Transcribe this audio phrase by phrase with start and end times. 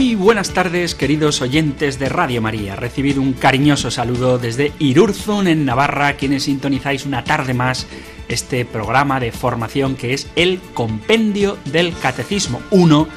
[0.00, 2.74] Muy buenas tardes, queridos oyentes de Radio María.
[2.74, 7.86] Recibido un cariñoso saludo desde Irurzun, en Navarra, quienes sintonizáis una tarde más
[8.26, 13.08] este programa de formación que es el Compendio del Catecismo, uno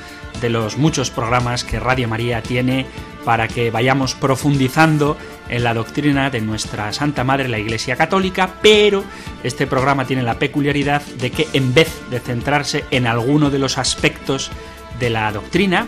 [0.42, 2.86] de los muchos programas que Radio María tiene
[3.24, 5.16] para que vayamos profundizando
[5.48, 9.06] en la doctrina de nuestra Santa Madre, la Iglesia Católica, pero
[9.42, 13.78] este programa tiene la peculiaridad de que en vez de centrarse en alguno de los
[13.78, 14.52] aspectos
[15.00, 15.88] de la doctrina,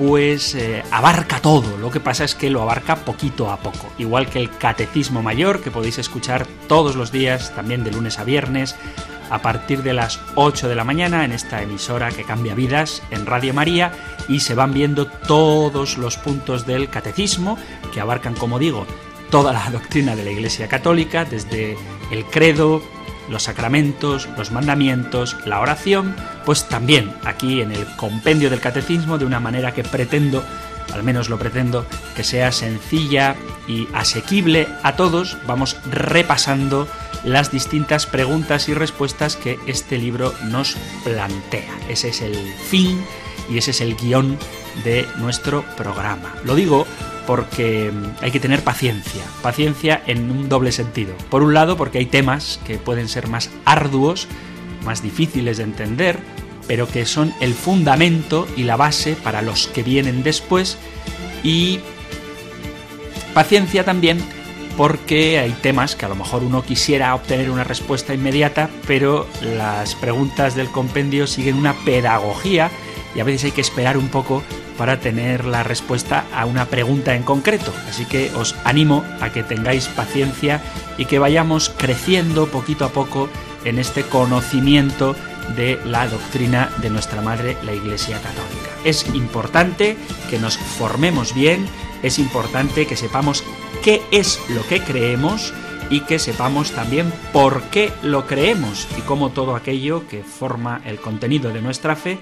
[0.00, 1.76] pues eh, abarca todo.
[1.76, 3.92] Lo que pasa es que lo abarca poquito a poco.
[3.98, 8.24] Igual que el Catecismo Mayor, que podéis escuchar todos los días, también de lunes a
[8.24, 8.76] viernes,
[9.28, 13.26] a partir de las 8 de la mañana en esta emisora que cambia vidas en
[13.26, 13.92] Radio María
[14.26, 17.58] y se van viendo todos los puntos del catecismo
[17.92, 18.86] que abarcan, como digo,
[19.30, 21.76] toda la doctrina de la Iglesia Católica, desde
[22.10, 22.82] el credo,
[23.30, 26.14] los sacramentos, los mandamientos, la oración,
[26.44, 30.44] pues también aquí en el compendio del catecismo de una manera que pretendo,
[30.92, 33.36] al menos lo pretendo, que sea sencilla
[33.68, 36.88] y asequible a todos, vamos repasando
[37.24, 41.78] las distintas preguntas y respuestas que este libro nos plantea.
[41.88, 42.36] Ese es el
[42.68, 43.02] fin
[43.48, 44.38] y ese es el guion
[44.84, 46.34] de nuestro programa.
[46.44, 46.86] Lo digo
[47.30, 47.92] porque
[48.22, 51.14] hay que tener paciencia, paciencia en un doble sentido.
[51.30, 54.26] Por un lado, porque hay temas que pueden ser más arduos,
[54.84, 56.18] más difíciles de entender,
[56.66, 60.76] pero que son el fundamento y la base para los que vienen después.
[61.44, 61.78] Y
[63.32, 64.18] paciencia también
[64.76, 69.94] porque hay temas que a lo mejor uno quisiera obtener una respuesta inmediata, pero las
[69.94, 72.72] preguntas del compendio siguen una pedagogía
[73.14, 74.42] y a veces hay que esperar un poco
[74.80, 77.70] para tener la respuesta a una pregunta en concreto.
[77.86, 80.62] Así que os animo a que tengáis paciencia
[80.96, 83.28] y que vayamos creciendo poquito a poco
[83.66, 85.14] en este conocimiento
[85.54, 88.70] de la doctrina de nuestra Madre, la Iglesia Católica.
[88.82, 89.98] Es importante
[90.30, 91.66] que nos formemos bien,
[92.02, 93.44] es importante que sepamos
[93.84, 95.52] qué es lo que creemos
[95.90, 100.98] y que sepamos también por qué lo creemos y cómo todo aquello que forma el
[101.02, 102.18] contenido de nuestra fe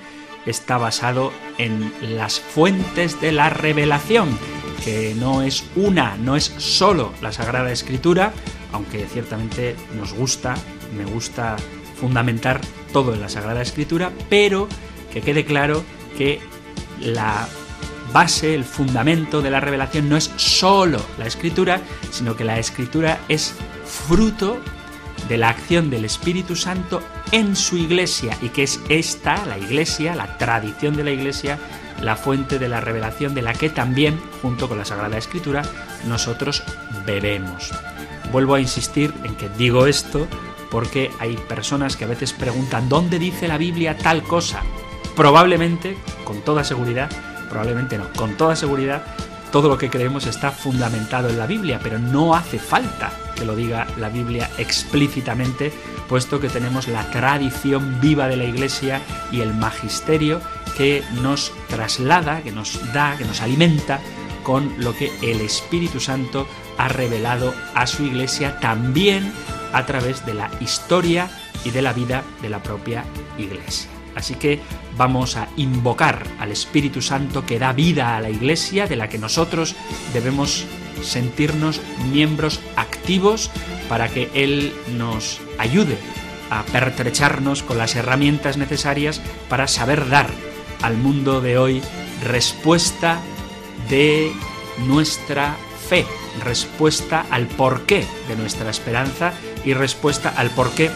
[0.46, 4.38] está basado en las fuentes de la revelación,
[4.84, 8.32] que no es una, no es solo la Sagrada Escritura,
[8.72, 10.54] aunque ciertamente nos gusta,
[10.96, 11.56] me gusta
[12.00, 12.60] fundamentar
[12.92, 14.68] todo en la Sagrada Escritura, pero
[15.12, 15.84] que quede claro
[16.16, 16.40] que
[17.00, 17.48] la
[18.12, 23.20] base, el fundamento de la revelación no es solo la Escritura, sino que la Escritura
[23.28, 24.58] es fruto
[25.28, 27.02] de la acción del Espíritu Santo
[27.32, 31.58] en su iglesia y que es esta, la iglesia, la tradición de la iglesia,
[32.02, 35.62] la fuente de la revelación de la que también, junto con la Sagrada Escritura,
[36.06, 36.62] nosotros
[37.04, 37.70] bebemos.
[38.32, 40.26] Vuelvo a insistir en que digo esto
[40.70, 44.62] porque hay personas que a veces preguntan ¿dónde dice la Biblia tal cosa?
[45.16, 47.10] Probablemente, con toda seguridad,
[47.48, 49.02] probablemente no, con toda seguridad,
[49.50, 53.56] todo lo que creemos está fundamentado en la Biblia, pero no hace falta que lo
[53.56, 55.72] diga la Biblia explícitamente,
[56.08, 60.40] puesto que tenemos la tradición viva de la Iglesia y el magisterio
[60.76, 64.00] que nos traslada, que nos da, que nos alimenta
[64.42, 66.48] con lo que el Espíritu Santo
[66.78, 69.32] ha revelado a su Iglesia también
[69.72, 71.28] a través de la historia
[71.64, 73.04] y de la vida de la propia
[73.36, 73.90] Iglesia.
[74.14, 74.60] Así que
[74.96, 79.18] vamos a invocar al Espíritu Santo que da vida a la Iglesia, de la que
[79.18, 79.76] nosotros
[80.12, 80.64] debemos
[81.02, 81.80] sentirnos
[82.10, 83.50] miembros activos
[83.88, 85.98] para que Él nos ayude
[86.50, 90.28] a pertrecharnos con las herramientas necesarias para saber dar
[90.82, 91.82] al mundo de hoy
[92.24, 93.20] respuesta
[93.88, 94.32] de
[94.86, 95.56] nuestra
[95.88, 96.06] fe,
[96.44, 99.32] respuesta al porqué de nuestra esperanza
[99.64, 100.90] y respuesta al porqué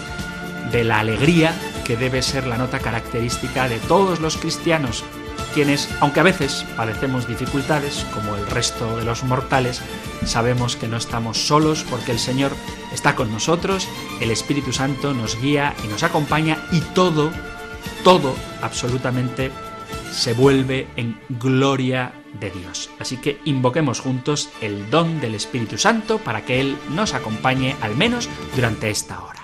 [0.71, 1.55] de la alegría
[1.85, 5.05] que debe ser la nota característica de todos los cristianos,
[5.53, 9.81] quienes, aunque a veces padecemos dificultades, como el resto de los mortales,
[10.25, 12.53] sabemos que no estamos solos porque el Señor
[12.93, 13.89] está con nosotros,
[14.21, 17.31] el Espíritu Santo nos guía y nos acompaña y todo,
[18.05, 19.51] todo absolutamente
[20.13, 22.91] se vuelve en gloria de Dios.
[22.99, 27.97] Así que invoquemos juntos el don del Espíritu Santo para que Él nos acompañe al
[27.97, 29.43] menos durante esta hora.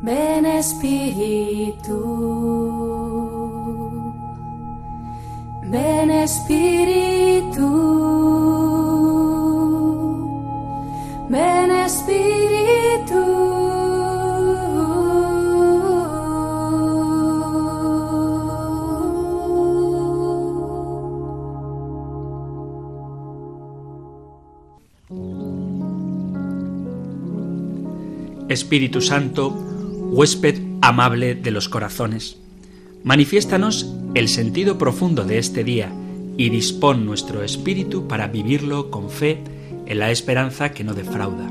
[0.00, 1.96] Ven Espíritu,
[5.70, 7.68] Ven Espíritu,
[11.28, 12.38] ven Espíritu.
[28.48, 32.38] Espíritu Santo, huésped amable de los corazones,
[33.04, 35.92] manifiéstanos el sentido profundo de este día
[36.36, 39.38] y dispón nuestro espíritu para vivirlo con fe
[39.86, 41.48] en la esperanza que no defrauda,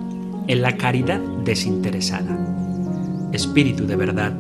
[0.50, 3.30] en la caridad desinteresada.
[3.32, 4.38] Espíritu de verdad,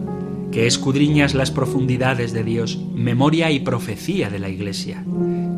[0.52, 5.06] que escudriñas las profundidades de Dios, memoria y profecía de la Iglesia,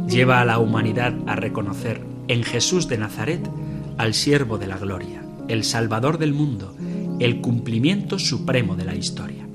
[0.08, 3.50] lleva a la humanidad a reconocer en Jesús de Nazaret
[3.98, 6.76] al siervo de la gloria, el Salvador del mundo,
[7.20, 9.48] el cumplimiento supremo de la historia.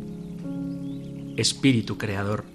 [1.36, 2.53] Espíritu Creador,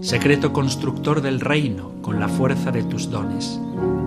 [0.00, 3.60] secreto constructor del reino con la fuerza de tus dones,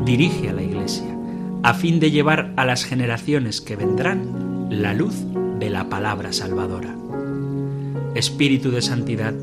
[0.05, 1.15] dirige a la Iglesia,
[1.61, 5.15] a fin de llevar a las generaciones que vendrán la luz
[5.59, 6.95] de la palabra salvadora.
[8.15, 9.33] Espíritu de santidad,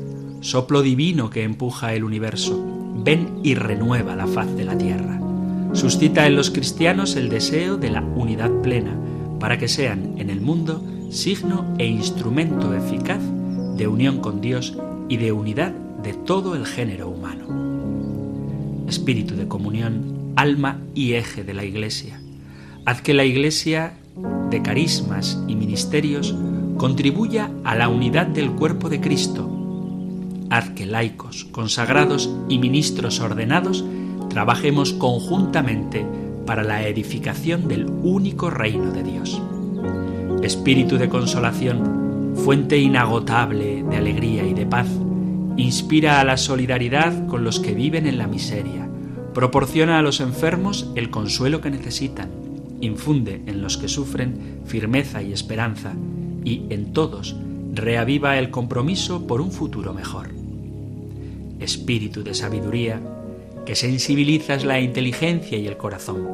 [0.41, 2.61] soplo divino que empuja el universo,
[2.97, 5.19] ven y renueva la faz de la tierra.
[5.73, 8.97] Suscita en los cristianos el deseo de la unidad plena,
[9.39, 13.21] para que sean en el mundo signo e instrumento eficaz
[13.77, 14.77] de unión con Dios
[15.07, 17.45] y de unidad de todo el género humano.
[18.87, 22.19] Espíritu de comunión, alma y eje de la Iglesia.
[22.85, 23.93] Haz que la Iglesia,
[24.49, 26.35] de carismas y ministerios,
[26.77, 29.49] contribuya a la unidad del cuerpo de Cristo.
[30.49, 33.85] Haz que laicos, consagrados y ministros ordenados
[34.29, 36.05] trabajemos conjuntamente
[36.45, 39.41] para la edificación del único reino de Dios.
[40.41, 44.87] Espíritu de consolación, fuente inagotable de alegría y de paz,
[45.57, 48.87] inspira a la solidaridad con los que viven en la miseria,
[49.33, 52.29] proporciona a los enfermos el consuelo que necesitan,
[52.81, 55.93] infunde en los que sufren firmeza y esperanza,
[56.43, 57.35] y en todos
[57.73, 60.29] reaviva el compromiso por un futuro mejor.
[61.59, 62.99] Espíritu de sabiduría,
[63.65, 66.27] que sensibilizas la inteligencia y el corazón.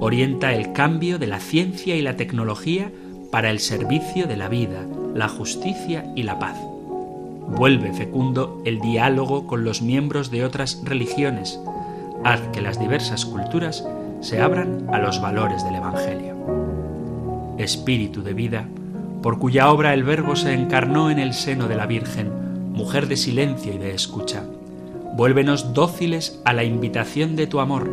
[0.00, 2.90] Orienta el cambio de la ciencia y la tecnología
[3.30, 6.56] para el servicio de la vida, la justicia y la paz.
[7.48, 11.60] Vuelve fecundo el diálogo con los miembros de otras religiones.
[12.24, 13.86] Haz que las diversas culturas
[14.20, 16.34] se abran a los valores del Evangelio.
[17.58, 18.68] Espíritu de vida,
[19.22, 23.16] por cuya obra el Verbo se encarnó en el seno de la Virgen, mujer de
[23.16, 24.44] silencio y de escucha
[25.16, 27.90] Vuélvenos dóciles a la invitación de tu amor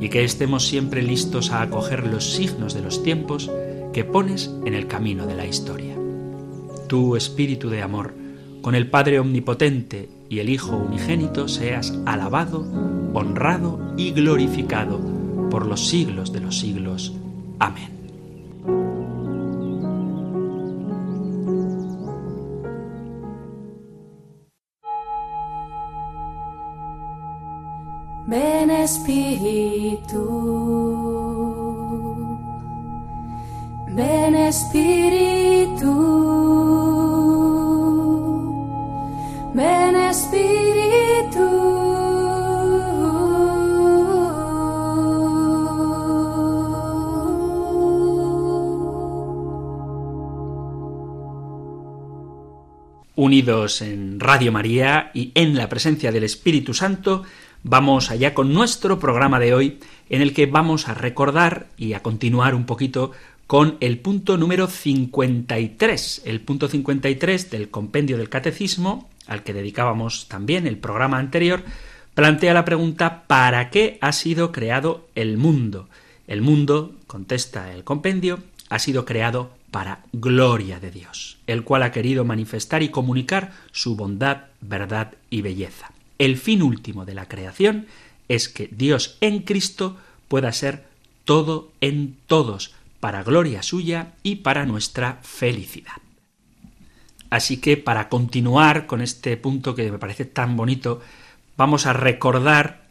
[0.00, 3.50] y que estemos siempre listos a acoger los signos de los tiempos
[3.92, 5.94] que pones en el camino de la historia.
[6.88, 8.14] Tú, Espíritu de amor,
[8.62, 12.64] con el Padre Omnipotente y el Hijo Unigénito, seas alabado,
[13.12, 15.00] honrado y glorificado
[15.50, 17.12] por los siglos de los siglos.
[17.58, 17.90] Amén.
[28.28, 30.24] Ven Espíritu,
[33.94, 36.11] ven Espíritu.
[53.14, 57.22] Unidos en Radio María y en la presencia del Espíritu Santo,
[57.64, 59.78] Vamos allá con nuestro programa de hoy,
[60.10, 63.12] en el que vamos a recordar y a continuar un poquito
[63.46, 70.28] con el punto número 53, el punto 53 del compendio del catecismo, al que dedicábamos
[70.28, 71.62] también el programa anterior,
[72.14, 75.88] plantea la pregunta ¿para qué ha sido creado el mundo?
[76.26, 81.92] El mundo, contesta el compendio, ha sido creado para gloria de Dios, el cual ha
[81.92, 85.92] querido manifestar y comunicar su bondad, verdad y belleza.
[86.18, 87.86] El fin último de la creación
[88.28, 89.96] es que Dios en Cristo
[90.28, 90.84] pueda ser
[91.24, 95.96] todo en todos, para gloria suya y para nuestra felicidad.
[97.32, 101.00] Así que para continuar con este punto que me parece tan bonito,
[101.56, 102.82] vamos a recordar,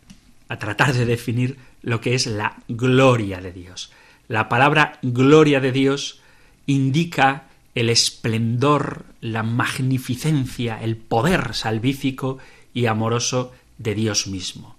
[0.50, 3.92] a tratar de definir lo que es la gloria de Dios.
[4.28, 6.22] La palabra gloria de Dios
[6.66, 12.40] indica el esplendor, la magnificencia, el poder salvífico
[12.74, 14.76] y amoroso de Dios mismo.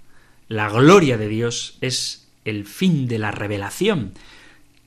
[0.49, 4.14] La gloria de Dios es el fin de la revelación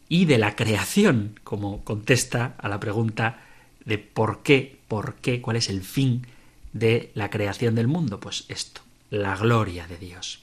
[0.10, 3.40] y de la creación, como contesta a la pregunta
[3.86, 6.26] de por qué, por qué, cuál es el fin
[6.74, 8.20] de la creación del mundo.
[8.20, 10.40] Pues esto, la gloria de Dios.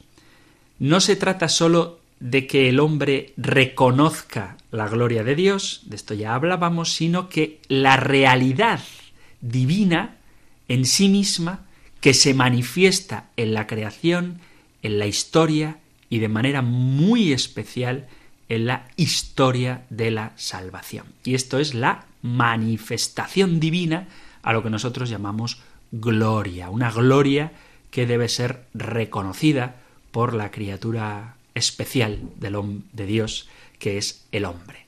[0.78, 6.14] No se trata sólo de que el hombre reconozca la gloria de Dios, de esto
[6.14, 8.80] ya hablábamos, sino que la realidad
[9.40, 10.16] divina
[10.68, 11.66] en sí misma
[12.00, 14.40] que se manifiesta en la creación,
[14.82, 18.06] en la historia y de manera muy especial
[18.49, 21.06] en la historia de la salvación.
[21.25, 24.09] Y esto es la manifestación divina
[24.43, 25.61] a lo que nosotros llamamos
[25.91, 27.52] gloria, una gloria
[27.91, 29.76] que debe ser reconocida
[30.11, 33.49] por la criatura especial del, de Dios,
[33.79, 34.87] que es el hombre.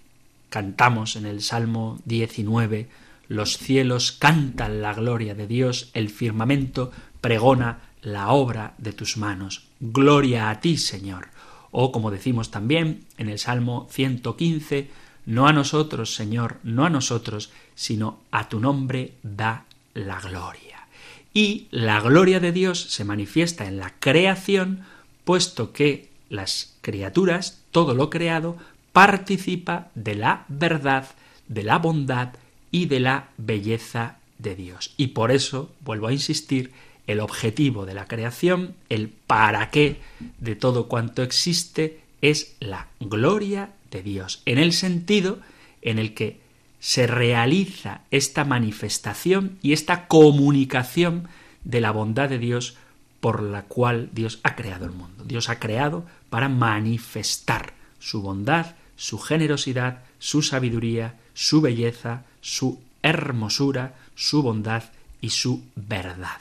[0.48, 2.88] Cantamos en el Salmo 19,
[3.28, 9.66] los cielos cantan la gloria de Dios, el firmamento pregona la obra de tus manos.
[9.80, 11.28] Gloria a ti, Señor.
[11.70, 14.90] O como decimos también en el Salmo 115,
[15.26, 19.64] no a nosotros, Señor, no a nosotros, sino a tu nombre da
[19.94, 20.86] la gloria.
[21.32, 24.84] Y la gloria de Dios se manifiesta en la creación,
[25.24, 28.56] puesto que las criaturas, todo lo creado,
[28.92, 31.08] participa de la verdad,
[31.48, 32.34] de la bondad
[32.70, 34.94] y de la belleza de Dios.
[34.96, 36.72] Y por eso, vuelvo a insistir,
[37.06, 40.00] el objetivo de la creación, el para qué
[40.38, 43.70] de todo cuanto existe, es la gloria
[44.02, 45.38] Dios, en el sentido
[45.82, 46.40] en el que
[46.80, 51.28] se realiza esta manifestación y esta comunicación
[51.64, 52.76] de la bondad de Dios
[53.20, 55.24] por la cual Dios ha creado el mundo.
[55.24, 63.94] Dios ha creado para manifestar su bondad, su generosidad, su sabiduría, su belleza, su hermosura,
[64.14, 64.84] su bondad
[65.22, 66.36] y su verdad.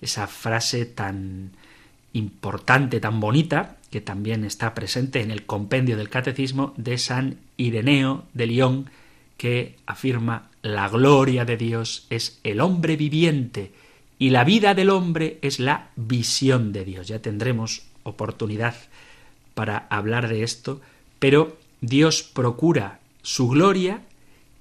[0.00, 1.52] Esa frase tan
[2.12, 8.24] importante, tan bonita, que también está presente en el compendio del Catecismo de San Ireneo
[8.34, 8.90] de León,
[9.36, 13.70] que afirma la gloria de Dios es el hombre viviente
[14.18, 17.06] y la vida del hombre es la visión de Dios.
[17.06, 18.74] Ya tendremos oportunidad
[19.54, 20.80] para hablar de esto,
[21.20, 24.02] pero Dios procura su gloria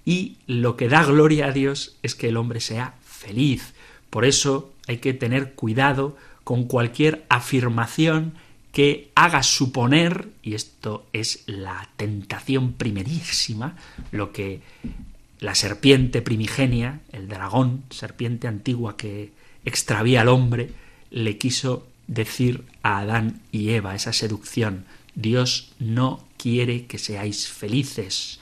[0.06, 3.74] y lo que da gloria a Dios es que el hombre sea feliz.
[4.12, 8.34] Por eso hay que tener cuidado con cualquier afirmación
[8.74, 13.78] que haga suponer, y esto es la tentación primerísima,
[14.12, 14.62] lo que
[15.40, 19.32] la serpiente primigenia, el dragón, serpiente antigua que
[19.64, 20.72] extravía al hombre,
[21.12, 28.40] le quiso decir a Adán y Eva, esa seducción, Dios no quiere que seáis felices,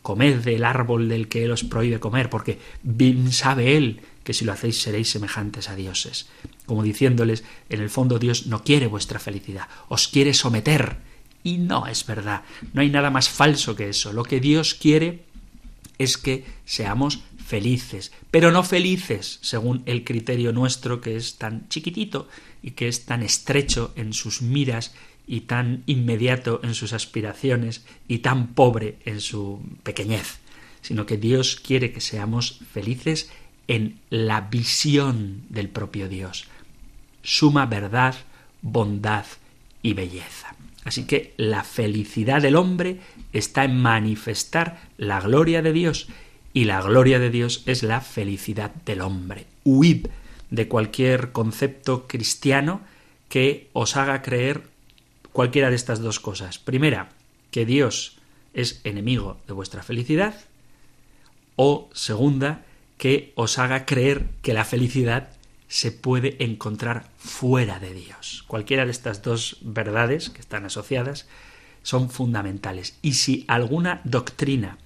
[0.00, 4.46] comed del árbol del que Él os prohíbe comer, porque bien sabe Él que si
[4.46, 6.26] lo hacéis seréis semejantes a dioses.
[6.66, 10.96] Como diciéndoles, en el fondo Dios no quiere vuestra felicidad, os quiere someter.
[11.42, 12.42] Y no es verdad,
[12.72, 14.12] no hay nada más falso que eso.
[14.12, 15.24] Lo que Dios quiere
[15.98, 22.28] es que seamos felices, pero no felices según el criterio nuestro que es tan chiquitito
[22.62, 24.94] y que es tan estrecho en sus miras
[25.26, 30.38] y tan inmediato en sus aspiraciones y tan pobre en su pequeñez,
[30.80, 33.30] sino que Dios quiere que seamos felices
[33.68, 36.46] en la visión del propio Dios,
[37.24, 38.14] suma verdad,
[38.62, 39.24] bondad
[39.82, 40.54] y belleza.
[40.84, 43.00] Así que la felicidad del hombre
[43.32, 46.08] está en manifestar la gloria de Dios
[46.52, 49.46] y la gloria de Dios es la felicidad del hombre.
[49.64, 50.06] Huid
[50.50, 52.82] de cualquier concepto cristiano
[53.28, 54.68] que os haga creer
[55.32, 56.58] cualquiera de estas dos cosas.
[56.58, 57.08] Primera,
[57.50, 58.18] que Dios
[58.52, 60.34] es enemigo de vuestra felicidad.
[61.56, 62.62] O segunda,
[62.98, 65.30] que os haga creer que la felicidad
[65.68, 68.44] se puede encontrar fuera de Dios.
[68.46, 71.26] Cualquiera de estas dos verdades que están asociadas
[71.82, 72.96] son fundamentales.
[73.02, 74.78] Y si alguna doctrina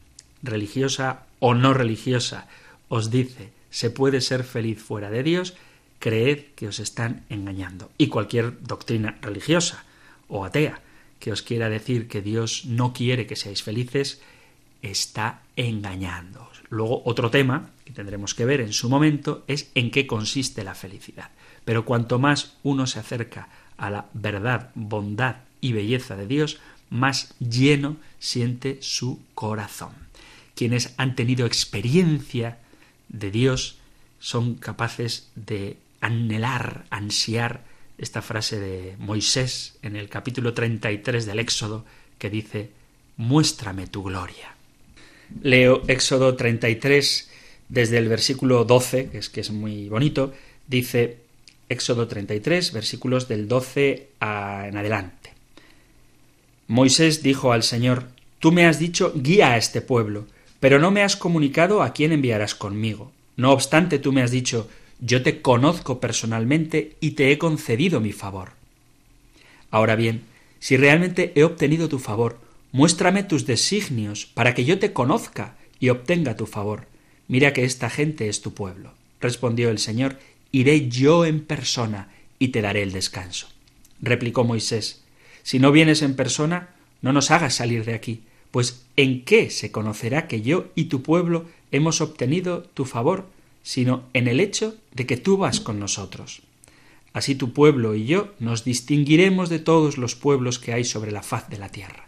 [0.42, 2.46] religiosa o no religiosa
[2.88, 5.54] os dice se puede ser feliz fuera de Dios,
[5.98, 7.90] creed que os están engañando.
[7.98, 9.84] Y cualquier doctrina religiosa
[10.28, 10.80] o atea
[11.20, 14.20] que os quiera decir que Dios no quiere que seáis felices,
[14.82, 16.48] está engañando.
[16.70, 20.74] Luego, otro tema que tendremos que ver en su momento es en qué consiste la
[20.74, 21.30] felicidad.
[21.64, 26.58] Pero cuanto más uno se acerca a la verdad, bondad y belleza de Dios,
[26.90, 29.92] más lleno siente su corazón.
[30.54, 32.58] Quienes han tenido experiencia
[33.08, 33.78] de Dios
[34.18, 37.64] son capaces de anhelar, ansiar
[37.96, 41.84] esta frase de Moisés en el capítulo 33 del Éxodo
[42.18, 42.70] que dice,
[43.16, 44.57] muéstrame tu gloria.
[45.42, 47.30] Leo Éxodo 33
[47.68, 50.32] desde el versículo 12, que es que es muy bonito,
[50.66, 51.18] dice
[51.68, 55.32] Éxodo 33, versículos del 12 en adelante.
[56.66, 58.08] Moisés dijo al Señor,
[58.38, 60.26] Tú me has dicho, guía a este pueblo,
[60.60, 63.10] pero no me has comunicado a quién enviarás conmigo.
[63.36, 64.68] No obstante, tú me has dicho,
[65.00, 68.50] yo te conozco personalmente y te he concedido mi favor.
[69.70, 70.22] Ahora bien,
[70.60, 72.38] si realmente he obtenido tu favor,
[72.70, 76.86] Muéstrame tus designios para que yo te conozca y obtenga tu favor.
[77.26, 78.92] Mira que esta gente es tu pueblo.
[79.20, 80.18] Respondió el Señor,
[80.52, 83.48] iré yo en persona y te daré el descanso.
[84.00, 85.02] Replicó Moisés,
[85.42, 86.70] si no vienes en persona,
[87.00, 88.20] no nos hagas salir de aquí,
[88.50, 93.26] pues ¿en qué se conocerá que yo y tu pueblo hemos obtenido tu favor,
[93.62, 96.42] sino en el hecho de que tú vas con nosotros?
[97.14, 101.22] Así tu pueblo y yo nos distinguiremos de todos los pueblos que hay sobre la
[101.22, 102.07] faz de la tierra.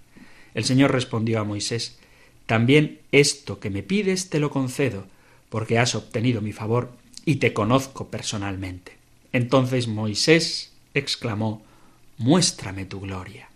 [0.55, 1.99] El Señor respondió a Moisés,
[2.47, 5.07] También esto que me pides te lo concedo,
[5.49, 6.93] porque has obtenido mi favor
[7.25, 8.97] y te conozco personalmente.
[9.33, 11.63] Entonces Moisés exclamó,
[12.19, 13.49] Muéstrame tu gloria.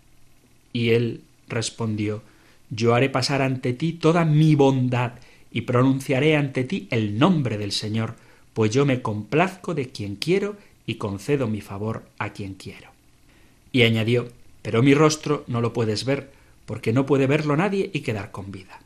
[0.72, 2.22] Y él respondió,
[2.70, 5.12] Yo haré pasar ante ti toda mi bondad
[5.52, 8.16] y pronunciaré ante ti el nombre del Señor,
[8.54, 12.90] pues yo me complazco de quien quiero y concedo mi favor a quien quiero.
[13.70, 14.28] Y añadió,
[14.62, 16.32] Pero mi rostro no lo puedes ver,
[16.66, 18.80] porque no puede verlo nadie y quedar con vida.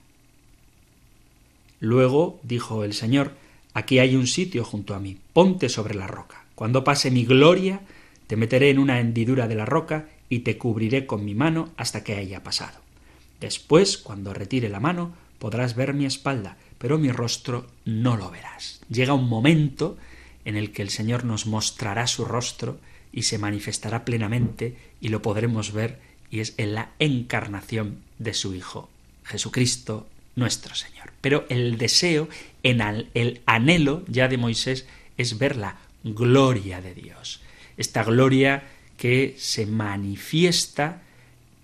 [1.80, 3.32] Luego dijo el Señor,
[3.74, 6.44] Aquí hay un sitio junto a mí, ponte sobre la roca.
[6.56, 7.80] Cuando pase mi gloria,
[8.26, 12.02] te meteré en una hendidura de la roca y te cubriré con mi mano hasta
[12.02, 12.80] que haya pasado.
[13.40, 18.80] Después, cuando retire la mano, podrás ver mi espalda, pero mi rostro no lo verás.
[18.90, 19.96] Llega un momento
[20.44, 22.78] en el que el Señor nos mostrará su rostro
[23.12, 28.54] y se manifestará plenamente y lo podremos ver y es en la encarnación de su
[28.54, 28.88] Hijo,
[29.24, 30.06] Jesucristo
[30.36, 31.12] nuestro Señor.
[31.20, 32.28] Pero el deseo,
[32.62, 32.80] en
[33.14, 37.40] el anhelo ya de Moisés es ver la gloria de Dios.
[37.76, 38.64] Esta gloria
[38.96, 41.02] que se manifiesta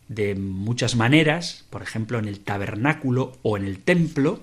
[0.08, 4.40] de muchas maneras, por ejemplo en el tabernáculo o en el templo.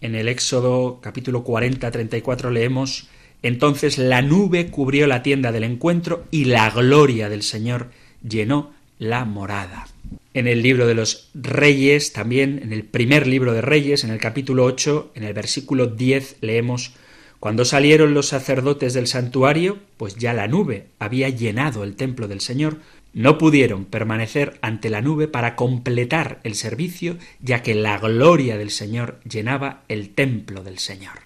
[0.00, 3.08] En el Éxodo capítulo 40-34 leemos,
[3.42, 7.90] entonces la nube cubrió la tienda del encuentro y la gloria del Señor
[8.26, 9.88] llenó la morada.
[10.34, 14.18] En el libro de los Reyes, también en el primer libro de Reyes, en el
[14.18, 16.92] capítulo 8, en el versículo 10, leemos
[17.40, 22.40] cuando salieron los sacerdotes del santuario, pues ya la nube había llenado el templo del
[22.40, 22.78] Señor,
[23.12, 28.70] no pudieron permanecer ante la nube para completar el servicio, ya que la gloria del
[28.70, 31.20] Señor llenaba el templo del Señor.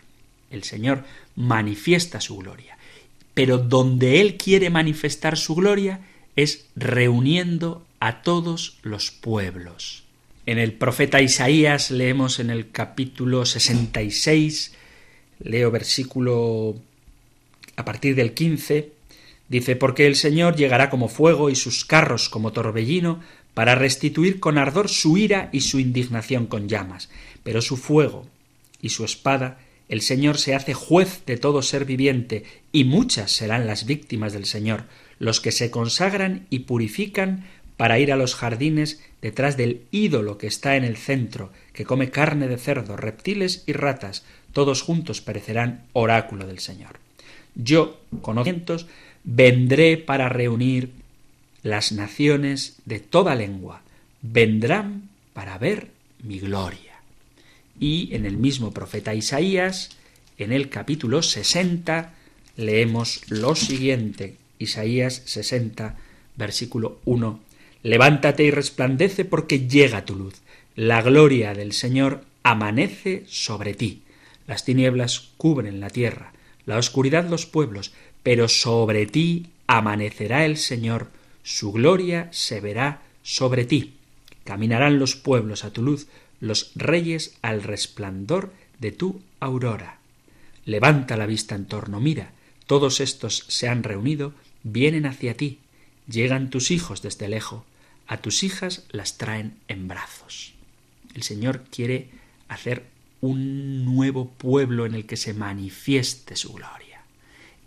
[0.51, 1.05] El Señor
[1.37, 2.77] manifiesta su gloria.
[3.35, 6.01] Pero donde Él quiere manifestar su gloria
[6.43, 10.05] es reuniendo a todos los pueblos.
[10.47, 14.73] En el profeta Isaías leemos en el capítulo 66
[15.43, 16.77] Leo versículo
[17.77, 18.93] a partir del 15.
[19.49, 23.21] Dice, porque el Señor llegará como fuego y sus carros como torbellino
[23.55, 27.11] para restituir con ardor su ira y su indignación con llamas.
[27.43, 28.27] Pero su fuego
[28.81, 33.67] y su espada, el Señor se hace juez de todo ser viviente, y muchas serán
[33.67, 34.85] las víctimas del Señor,
[35.21, 37.45] los que se consagran y purifican
[37.77, 42.11] para ir a los jardines detrás del ídolo que está en el centro, que come
[42.11, 46.99] carne de cerdo, reptiles y ratas, todos juntos perecerán, oráculo del Señor.
[47.55, 48.87] Yo, con cientos,
[49.23, 50.91] vendré para reunir
[51.63, 53.83] las naciones de toda lengua,
[54.23, 55.91] vendrán para ver
[56.23, 57.01] mi gloria.
[57.79, 59.91] Y en el mismo profeta Isaías,
[60.39, 62.15] en el capítulo 60,
[62.57, 65.97] leemos lo siguiente, Isaías 60,
[66.37, 67.41] versículo 1,
[67.83, 70.35] Levántate y resplandece porque llega tu luz,
[70.77, 74.03] la gloria del Señor amanece sobre ti.
[74.47, 76.33] Las tinieblas cubren la tierra,
[76.67, 77.93] la oscuridad los pueblos,
[78.23, 81.09] pero sobre ti amanecerá el Señor,
[81.43, 83.95] su gloria se verá sobre ti.
[84.45, 86.07] Caminarán los pueblos a tu luz,
[86.41, 90.01] los reyes al resplandor de tu aurora.
[90.67, 92.33] Levanta la vista en torno, mira,
[92.67, 95.59] todos estos se han reunido, vienen hacia ti,
[96.09, 97.63] llegan tus hijos desde lejos,
[98.07, 100.55] a tus hijas las traen en brazos.
[101.15, 102.09] El Señor quiere
[102.49, 102.85] hacer
[103.21, 107.03] un nuevo pueblo en el que se manifieste su gloria.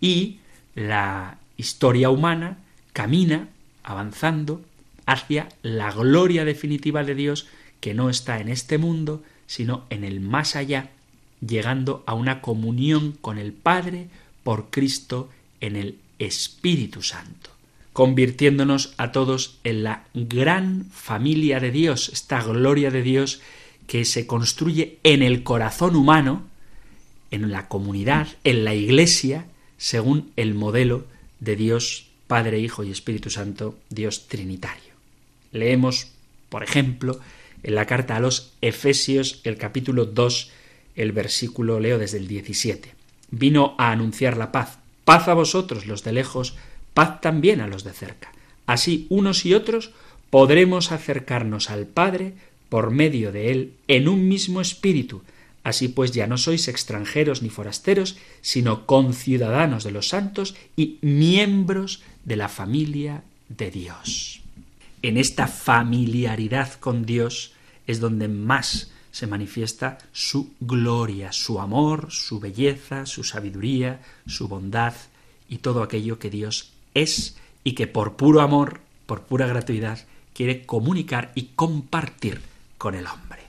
[0.01, 0.39] Y
[0.75, 2.57] la historia humana
[2.91, 3.49] camina
[3.83, 4.63] avanzando
[5.05, 7.47] hacia la gloria definitiva de Dios
[7.79, 10.89] que no está en este mundo, sino en el más allá,
[11.45, 14.07] llegando a una comunión con el Padre
[14.43, 15.29] por Cristo
[15.59, 17.51] en el Espíritu Santo,
[17.93, 23.41] convirtiéndonos a todos en la gran familia de Dios, esta gloria de Dios
[23.87, 26.43] que se construye en el corazón humano,
[27.31, 29.45] en la comunidad, en la iglesia,
[29.77, 31.05] según el modelo
[31.39, 34.93] de Dios Padre, Hijo y Espíritu Santo, Dios Trinitario.
[35.51, 36.07] Leemos,
[36.49, 37.19] por ejemplo,
[37.63, 40.51] en la carta a los Efesios, el capítulo 2,
[40.95, 42.93] el versículo leo desde el 17.
[43.31, 44.79] Vino a anunciar la paz.
[45.05, 46.55] Paz a vosotros los de lejos,
[46.93, 48.31] paz también a los de cerca.
[48.65, 49.91] Así unos y otros
[50.29, 52.33] podremos acercarnos al Padre
[52.69, 55.21] por medio de él en un mismo espíritu.
[55.63, 62.01] Así pues ya no sois extranjeros ni forasteros, sino conciudadanos de los santos y miembros
[62.25, 64.41] de la familia de Dios.
[65.03, 67.51] en esta familiaridad con Dios
[67.87, 74.95] es donde más se manifiesta su gloria, su amor, su belleza, su sabiduría, su bondad
[75.47, 79.99] y todo aquello que Dios es y que por puro amor, por pura gratuidad,
[80.33, 82.41] quiere comunicar y compartir
[82.79, 83.43] con el hombre.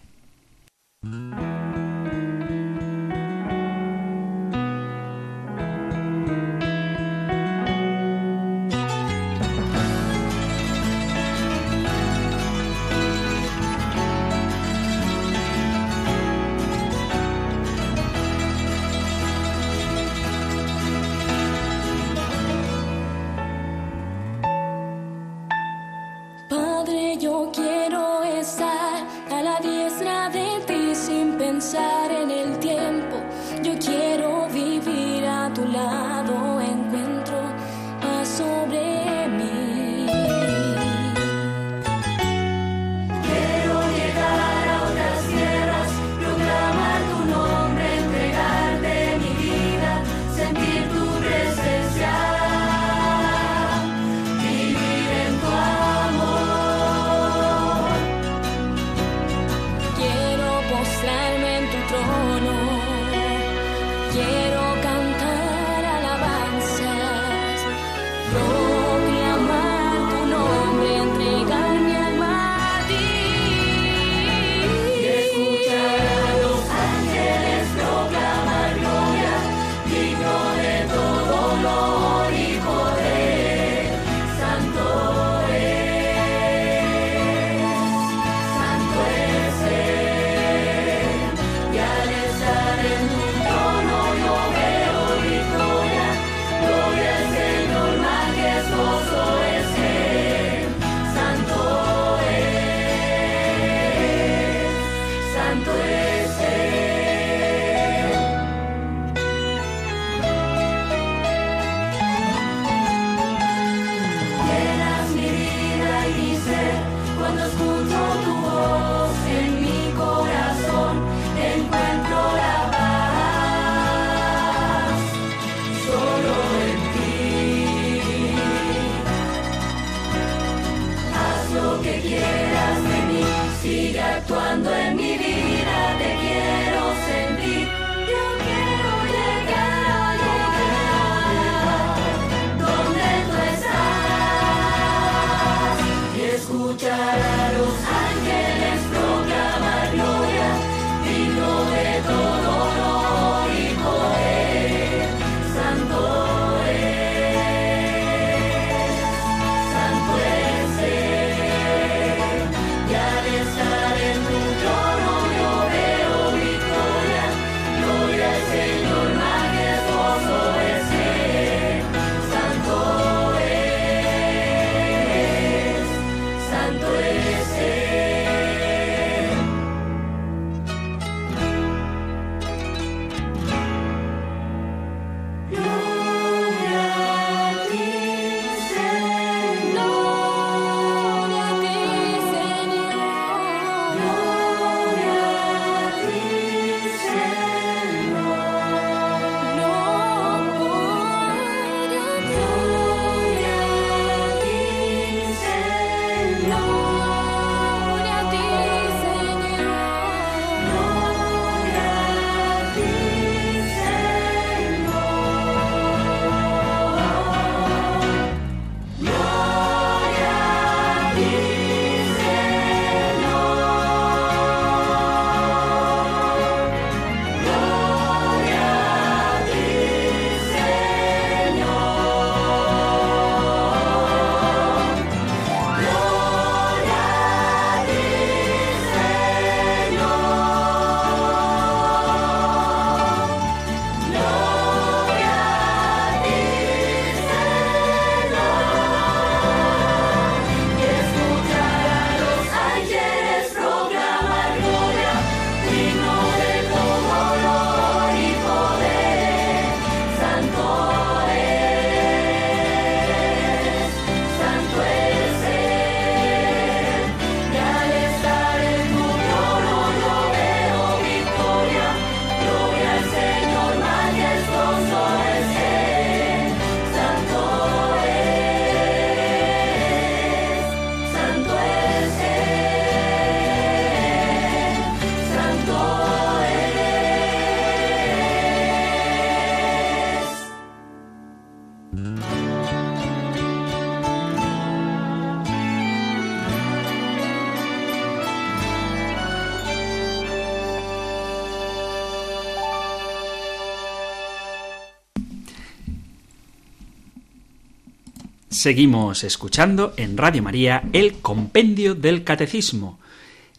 [308.65, 312.99] Seguimos escuchando en Radio María el Compendio del Catecismo,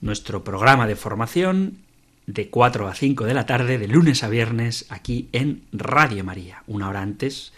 [0.02, 1.78] nuestro programa de formación
[2.26, 6.64] de 4 a 5 de la tarde, de lunes a viernes, aquí en Radio María.
[6.66, 7.54] Una hora antes,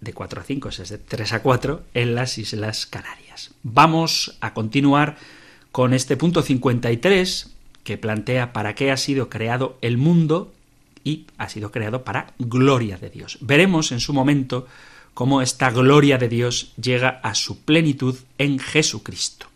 [0.00, 3.50] de 4 a 5, es de 3 a 4, en las Islas Canarias.
[3.62, 5.18] Vamos a continuar
[5.72, 10.54] con este punto 53 que plantea para qué ha sido creado el mundo
[11.04, 13.36] y ha sido creado para gloria de Dios.
[13.42, 14.66] Veremos en su momento
[15.18, 19.48] cómo esta gloria de Dios llega a su plenitud en Jesucristo.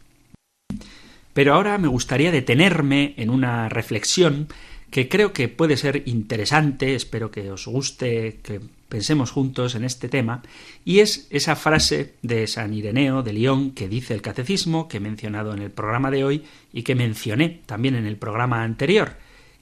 [1.35, 4.48] Pero ahora me gustaría detenerme en una reflexión
[4.90, 10.09] que creo que puede ser interesante, espero que os guste, que pensemos juntos en este
[10.09, 10.42] tema,
[10.85, 15.01] y es esa frase de San Ireneo de León que dice el catecismo, que he
[15.01, 19.12] mencionado en el programa de hoy y que mencioné también en el programa anterior,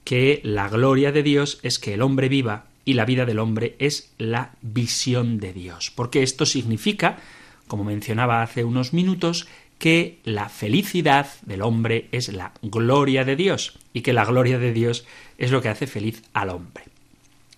[0.04, 3.76] que la gloria de Dios es que el hombre viva y la vida del hombre
[3.78, 5.92] es la visión de Dios.
[5.94, 7.18] Porque esto significa,
[7.68, 9.46] como mencionaba hace unos minutos,
[9.78, 14.72] que la felicidad del hombre es la gloria de Dios y que la gloria de
[14.72, 15.06] Dios
[15.38, 16.82] es lo que hace feliz al hombre.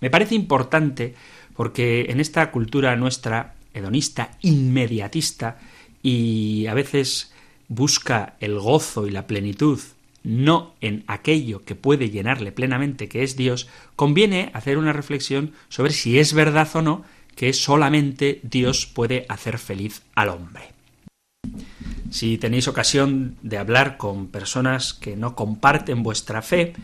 [0.02, 1.14] Me parece importante
[1.56, 5.60] porque en esta cultura nuestra hedonista, inmediatista
[6.02, 7.32] y a veces
[7.68, 9.80] busca el gozo y la plenitud
[10.24, 15.92] no en aquello que puede llenarle plenamente, que es Dios, conviene hacer una reflexión sobre
[15.92, 17.04] si es verdad o no
[17.36, 20.72] que solamente Dios puede hacer feliz al hombre.
[22.10, 26.74] Si tenéis ocasión de hablar con personas que no comparten vuestra fe,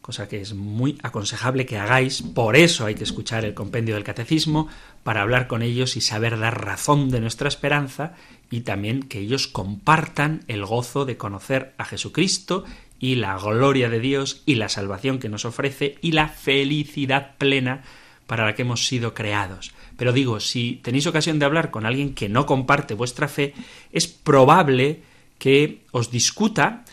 [0.00, 4.04] cosa que es muy aconsejable que hagáis, por eso hay que escuchar el compendio del
[4.04, 4.68] catecismo,
[5.02, 8.14] para hablar con ellos y saber dar razón de nuestra esperanza
[8.50, 12.64] y también que ellos compartan el gozo de conocer a Jesucristo
[13.00, 17.82] y la gloria de Dios y la salvación que nos ofrece y la felicidad plena
[18.26, 19.72] para la que hemos sido creados.
[19.96, 23.54] Pero digo, si tenéis ocasión de hablar con alguien que no comparte vuestra fe,
[23.92, 25.02] es probable
[25.38, 26.84] que os discuta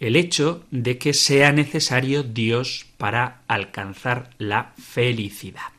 [0.00, 5.72] el hecho de que sea necesario Dios para alcanzar la felicidad.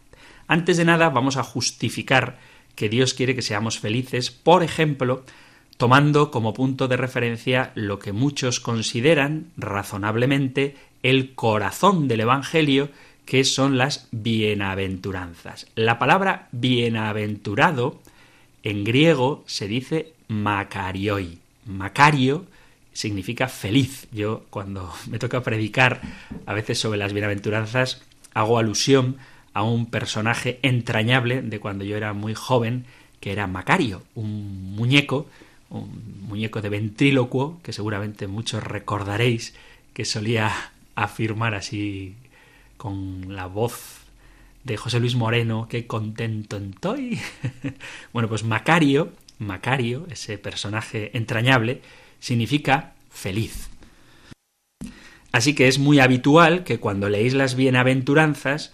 [0.48, 2.38] Antes de nada, vamos a justificar
[2.76, 5.24] que Dios quiere que seamos felices, por ejemplo,
[5.78, 12.90] tomando como punto de referencia lo que muchos consideran razonablemente el corazón del Evangelio,
[13.26, 15.68] que son las bienaventuranzas.
[15.76, 18.00] La palabra bienaventurado
[18.64, 21.40] en griego se dice makarioi.
[21.66, 22.46] Macario
[22.94, 24.08] significa feliz.
[24.12, 26.02] Yo cuando me toca predicar
[26.46, 28.02] a veces sobre las bienaventuranzas
[28.34, 29.18] hago alusión
[29.54, 32.86] a un personaje entrañable de cuando yo era muy joven,
[33.20, 35.28] que era Macario, un muñeco
[35.69, 39.54] un muñeco de ventrílocuo que seguramente muchos recordaréis
[39.93, 40.51] que solía
[40.95, 42.15] afirmar así
[42.78, 44.01] con la voz
[44.63, 47.19] de José Luis Moreno, qué contento estoy.
[48.13, 51.82] bueno, pues Macario, Macario, ese personaje entrañable,
[52.19, 53.69] significa feliz.
[55.32, 58.73] Así que es muy habitual que cuando leéis las bienaventuranzas,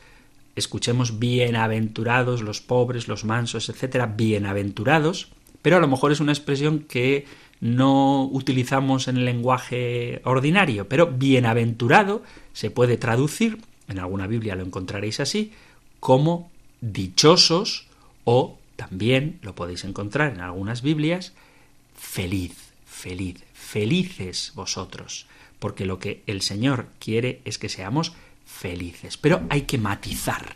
[0.55, 5.29] escuchemos bienaventurados los pobres, los mansos, etcétera, bienaventurados,
[5.61, 7.25] pero a lo mejor es una expresión que
[7.59, 14.63] no utilizamos en el lenguaje ordinario, pero bienaventurado se puede traducir, en alguna Biblia lo
[14.63, 15.51] encontraréis así,
[15.99, 16.49] como
[16.81, 17.87] dichosos
[18.23, 21.33] o también lo podéis encontrar en algunas Biblias,
[21.95, 25.27] feliz, feliz, felices vosotros,
[25.59, 28.13] porque lo que el Señor quiere es que seamos
[28.45, 29.17] felices.
[29.17, 30.55] Pero hay que matizar.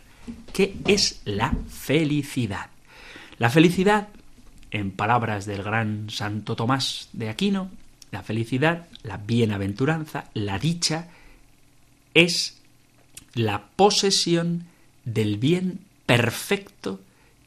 [0.52, 2.70] ¿Qué es la felicidad?
[3.38, 4.08] La felicidad
[4.70, 7.70] en palabras del gran Santo Tomás de Aquino,
[8.10, 11.08] la felicidad, la bienaventuranza, la dicha,
[12.14, 12.58] es
[13.34, 14.66] la posesión
[15.04, 17.00] del bien perfecto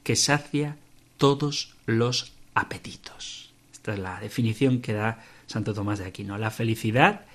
[0.04, 0.78] que sacia
[1.18, 3.52] todos los apetitos.
[3.72, 6.38] Esta es la definición que da Santo Tomás de Aquino.
[6.38, 7.26] La felicidad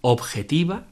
[0.00, 0.84] objetiva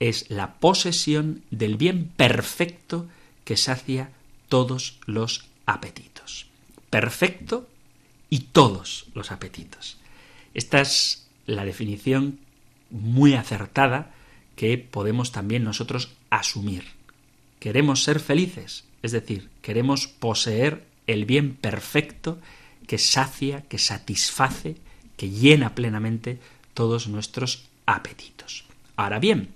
[0.00, 3.08] es la posesión del bien perfecto
[3.44, 4.10] que sacia
[4.48, 6.13] todos los apetitos
[6.94, 7.68] perfecto
[8.30, 9.98] y todos los apetitos.
[10.54, 12.38] Esta es la definición
[12.88, 14.14] muy acertada
[14.54, 16.84] que podemos también nosotros asumir.
[17.58, 22.38] Queremos ser felices, es decir, queremos poseer el bien perfecto
[22.86, 24.76] que sacia, que satisface,
[25.16, 26.38] que llena plenamente
[26.74, 28.66] todos nuestros apetitos.
[28.94, 29.48] Ahora bien,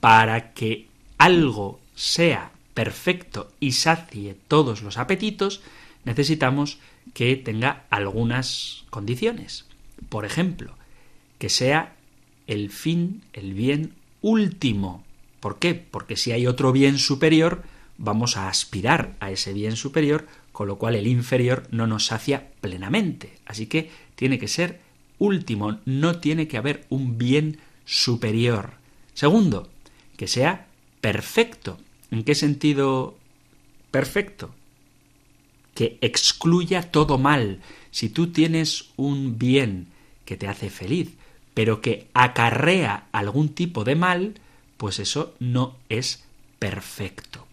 [0.00, 5.60] para que algo sea perfecto y sacie todos los apetitos,
[6.04, 6.78] necesitamos
[7.14, 9.66] que tenga algunas condiciones.
[10.08, 10.76] Por ejemplo,
[11.38, 11.94] que sea
[12.46, 15.04] el fin, el bien último.
[15.40, 15.74] ¿Por qué?
[15.74, 17.62] Porque si hay otro bien superior,
[17.98, 22.48] vamos a aspirar a ese bien superior, con lo cual el inferior no nos sacia
[22.60, 23.38] plenamente.
[23.46, 24.80] Así que tiene que ser
[25.18, 28.74] último, no tiene que haber un bien superior.
[29.14, 29.68] Segundo,
[30.16, 30.66] que sea
[31.00, 31.78] perfecto.
[32.10, 33.16] ¿En qué sentido
[33.90, 34.54] perfecto?
[35.74, 37.60] Que excluya todo mal.
[37.90, 39.88] Si tú tienes un bien
[40.24, 41.10] que te hace feliz,
[41.54, 44.34] pero que acarrea algún tipo de mal,
[44.76, 46.24] pues eso no es
[46.58, 47.46] perfecto.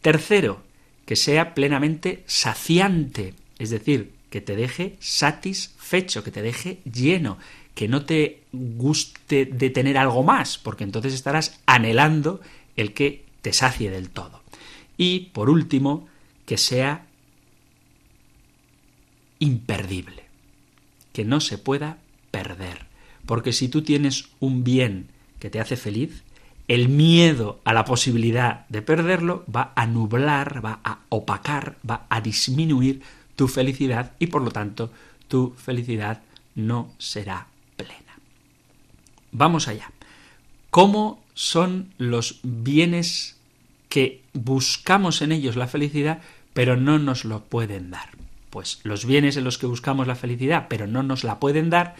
[0.00, 0.62] Tercero,
[1.04, 7.38] que sea plenamente saciante, es decir, que te deje satisfecho, que te deje lleno,
[7.74, 12.40] que no te guste de tener algo más, porque entonces estarás anhelando
[12.76, 14.42] el que te sacie del todo.
[14.96, 16.08] Y, por último,
[16.46, 17.06] que sea
[19.40, 20.24] imperdible,
[21.12, 21.98] que no se pueda
[22.30, 22.86] perder.
[23.26, 25.08] Porque si tú tienes un bien
[25.40, 26.22] que te hace feliz,
[26.68, 32.20] el miedo a la posibilidad de perderlo va a nublar, va a opacar, va a
[32.20, 33.02] disminuir
[33.34, 34.92] tu felicidad y por lo tanto
[35.26, 36.22] tu felicidad
[36.54, 38.18] no será plena.
[39.32, 39.90] Vamos allá.
[40.70, 43.36] ¿Cómo son los bienes
[43.88, 46.20] que buscamos en ellos la felicidad
[46.52, 48.19] pero no nos lo pueden dar?
[48.50, 51.96] Pues los bienes en los que buscamos la felicidad pero no nos la pueden dar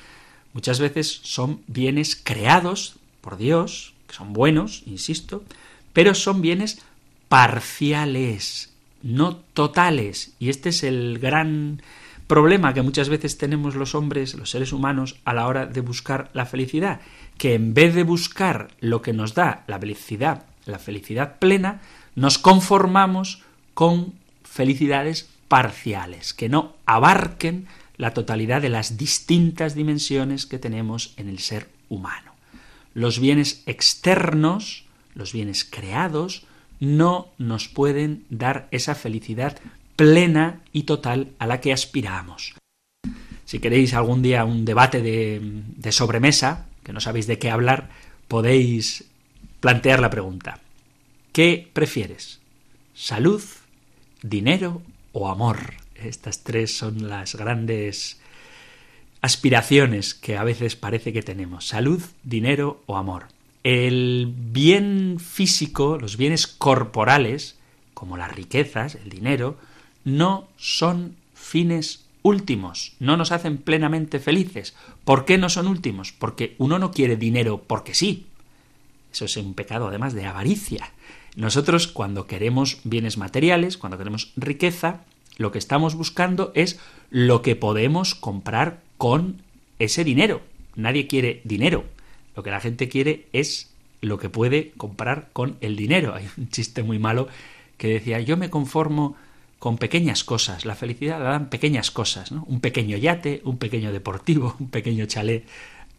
[0.53, 5.45] muchas veces son bienes creados por Dios, que son buenos, insisto,
[5.93, 6.81] pero son bienes
[7.29, 10.35] parciales, no totales.
[10.39, 11.83] Y este es el gran
[12.27, 16.31] problema que muchas veces tenemos los hombres, los seres humanos, a la hora de buscar
[16.33, 17.01] la felicidad,
[17.39, 21.81] que en vez de buscar lo que nos da la felicidad, la felicidad plena,
[22.15, 23.43] nos conformamos
[23.75, 24.13] con
[24.45, 31.41] felicidades parciales, que no abarquen la totalidad de las distintas dimensiones que tenemos en el
[31.41, 32.37] ser humano.
[32.95, 36.47] Los bienes externos, los bienes creados,
[36.79, 39.59] no nos pueden dar esa felicidad
[39.97, 42.55] plena y total a la que aspiramos.
[43.45, 47.91] Si queréis algún día un debate de, de sobremesa, que no sabéis de qué hablar,
[48.29, 49.05] podéis
[49.59, 50.61] plantear la pregunta.
[51.33, 52.39] ¿Qué prefieres?
[52.95, 53.43] ¿Salud,
[54.23, 54.81] dinero
[55.13, 55.75] o amor?
[55.95, 58.21] Estas tres son las grandes
[59.21, 61.67] aspiraciones que a veces parece que tenemos.
[61.67, 63.27] Salud, dinero o amor.
[63.63, 67.59] El bien físico, los bienes corporales,
[67.93, 69.59] como las riquezas, el dinero,
[70.05, 74.75] no son fines últimos, no nos hacen plenamente felices.
[75.05, 76.13] ¿Por qué no son últimos?
[76.13, 78.27] Porque uno no quiere dinero porque sí.
[79.13, 80.93] Eso es un pecado además de avaricia.
[81.37, 85.03] Nosotros cuando queremos bienes materiales, cuando queremos riqueza,
[85.37, 86.79] lo que estamos buscando es
[87.11, 89.43] lo que podemos comprar con
[89.79, 90.43] ese dinero.
[90.77, 91.85] Nadie quiere dinero.
[92.37, 96.15] Lo que la gente quiere es lo que puede comprar con el dinero.
[96.15, 97.29] Hay un chiste muy malo
[97.77, 99.17] que decía, yo me conformo
[99.59, 100.65] con pequeñas cosas.
[100.65, 102.45] La felicidad la dan pequeñas cosas, ¿no?
[102.49, 105.47] Un pequeño yate, un pequeño deportivo, un pequeño chalet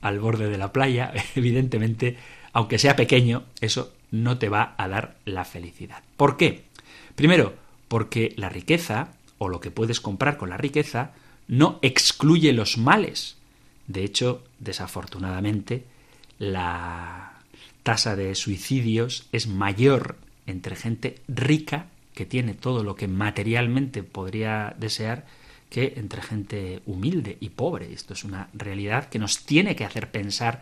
[0.01, 1.13] al borde de la playa.
[1.35, 2.17] Evidentemente,
[2.53, 6.04] aunque sea pequeño, eso no te va a dar la felicidad.
[6.17, 6.65] ¿Por qué?
[7.15, 7.55] Primero,
[7.88, 11.12] porque la riqueza o lo que puedes comprar con la riqueza
[11.47, 13.38] no excluye los males.
[13.88, 15.86] De hecho, desafortunadamente,
[16.38, 17.34] la
[17.84, 24.76] tasa de suicidios es mayor entre gente rica, que tiene todo lo que materialmente podría
[24.78, 25.26] desear,
[25.70, 27.93] que entre gente humilde y pobre.
[27.93, 30.62] Esto es una realidad que nos tiene que hacer pensar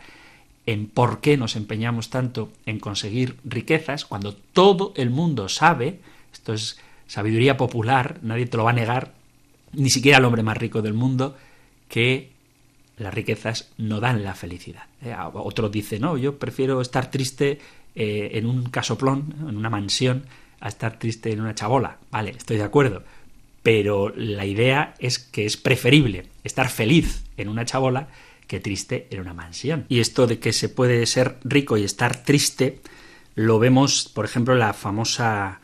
[0.66, 6.00] en por qué nos empeñamos tanto en conseguir riquezas cuando todo el mundo sabe,
[6.32, 9.12] esto es sabiduría popular, nadie te lo va a negar,
[9.72, 11.36] ni siquiera el hombre más rico del mundo,
[11.88, 12.30] que
[12.98, 14.84] las riquezas no dan la felicidad.
[15.02, 15.14] ¿eh?
[15.34, 17.58] Otro dice, no, yo prefiero estar triste
[17.94, 20.24] eh, en un casoplón, en una mansión,
[20.60, 21.98] a estar triste en una chabola.
[22.10, 23.02] Vale, estoy de acuerdo.
[23.62, 28.08] Pero la idea es que es preferible estar feliz en una chabola
[28.50, 29.86] que triste en una mansión.
[29.88, 32.80] Y esto de que se puede ser rico y estar triste,
[33.36, 35.60] lo vemos, por ejemplo, la famosa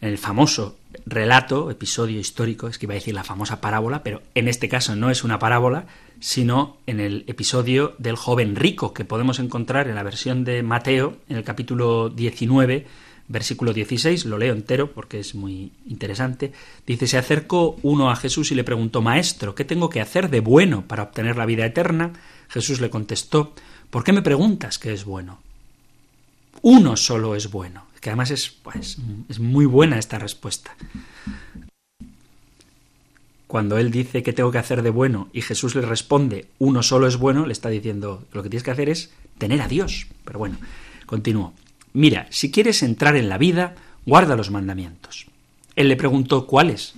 [0.00, 4.22] en el famoso relato, episodio histórico, es que iba a decir la famosa parábola, pero
[4.34, 5.86] en este caso no es una parábola,
[6.18, 11.18] sino en el episodio del joven rico que podemos encontrar en la versión de Mateo,
[11.28, 12.86] en el capítulo 19,
[13.28, 16.52] versículo 16, lo leo entero porque es muy interesante.
[16.86, 20.40] Dice, se acercó uno a Jesús y le preguntó, Maestro, ¿qué tengo que hacer de
[20.40, 22.12] bueno para obtener la vida eterna?
[22.48, 23.54] Jesús le contestó,
[23.90, 25.40] ¿por qué me preguntas qué es bueno?
[26.62, 28.98] Uno solo es bueno que además es, pues,
[29.28, 30.76] es muy buena esta respuesta.
[33.48, 37.08] Cuando él dice que tengo que hacer de bueno y Jesús le responde uno solo
[37.08, 40.06] es bueno, le está diciendo lo que tienes que hacer es tener a Dios.
[40.24, 40.56] Pero bueno,
[41.04, 41.52] continúo.
[41.96, 43.74] Mira, si quieres entrar en la vida,
[44.04, 45.28] guarda los mandamientos.
[45.76, 46.92] Él le preguntó cuáles.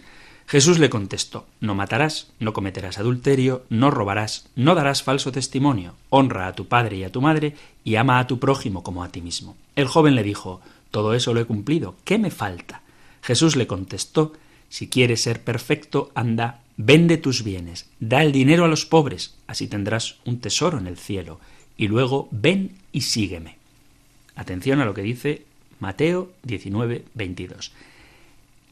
[0.48, 6.48] Jesús le contestó, no matarás, no cometerás adulterio, no robarás, no darás falso testimonio, honra
[6.48, 9.20] a tu padre y a tu madre, y ama a tu prójimo como a ti
[9.20, 9.56] mismo.
[9.76, 12.82] El joven le dijo, todo eso lo he cumplido, ¿qué me falta?
[13.22, 14.32] Jesús le contestó,
[14.68, 19.68] si quieres ser perfecto, anda, vende tus bienes, da el dinero a los pobres, así
[19.68, 21.38] tendrás un tesoro en el cielo,
[21.76, 23.57] y luego ven y sígueme.
[24.38, 25.42] Atención a lo que dice
[25.80, 27.72] Mateo 19, 22.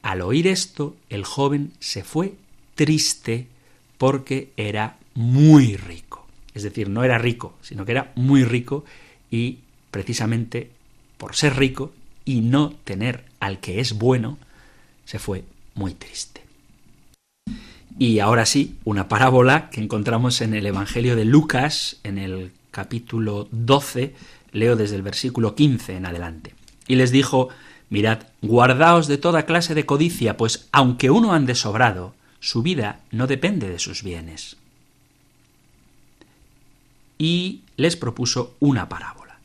[0.00, 2.34] Al oír esto, el joven se fue
[2.76, 3.48] triste
[3.98, 6.24] porque era muy rico.
[6.54, 8.84] Es decir, no era rico, sino que era muy rico
[9.28, 9.58] y
[9.90, 10.70] precisamente
[11.18, 11.92] por ser rico
[12.24, 14.38] y no tener al que es bueno,
[15.04, 15.42] se fue
[15.74, 16.42] muy triste.
[17.98, 23.48] Y ahora sí, una parábola que encontramos en el Evangelio de Lucas, en el capítulo
[23.50, 24.14] 12,
[24.56, 26.54] leo desde el versículo 15 en adelante.
[26.88, 27.48] Y les dijo,
[27.88, 33.26] Mirad, guardaos de toda clase de codicia, pues aunque uno ande sobrado, su vida no
[33.26, 34.56] depende de sus bienes.
[37.18, 39.38] Y les propuso una parábola.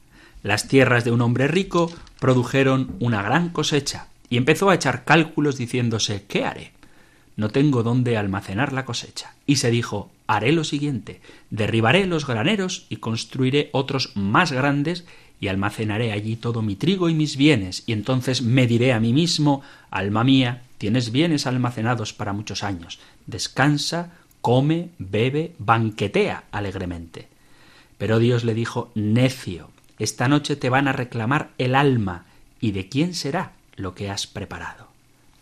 [0.43, 5.57] Las tierras de un hombre rico produjeron una gran cosecha, y empezó a echar cálculos
[5.57, 6.71] diciéndose ¿qué haré?
[7.35, 9.33] No tengo dónde almacenar la cosecha.
[9.45, 11.19] Y se dijo haré lo siguiente
[11.49, 15.05] derribaré los graneros y construiré otros más grandes
[15.41, 19.11] y almacenaré allí todo mi trigo y mis bienes, y entonces me diré a mí
[19.11, 24.11] mismo, alma mía, tienes bienes almacenados para muchos años, descansa,
[24.41, 27.27] come, bebe, banquetea alegremente.
[27.97, 32.25] Pero Dios le dijo, necio, esta noche te van a reclamar el alma,
[32.59, 34.90] ¿y de quién será lo que has preparado?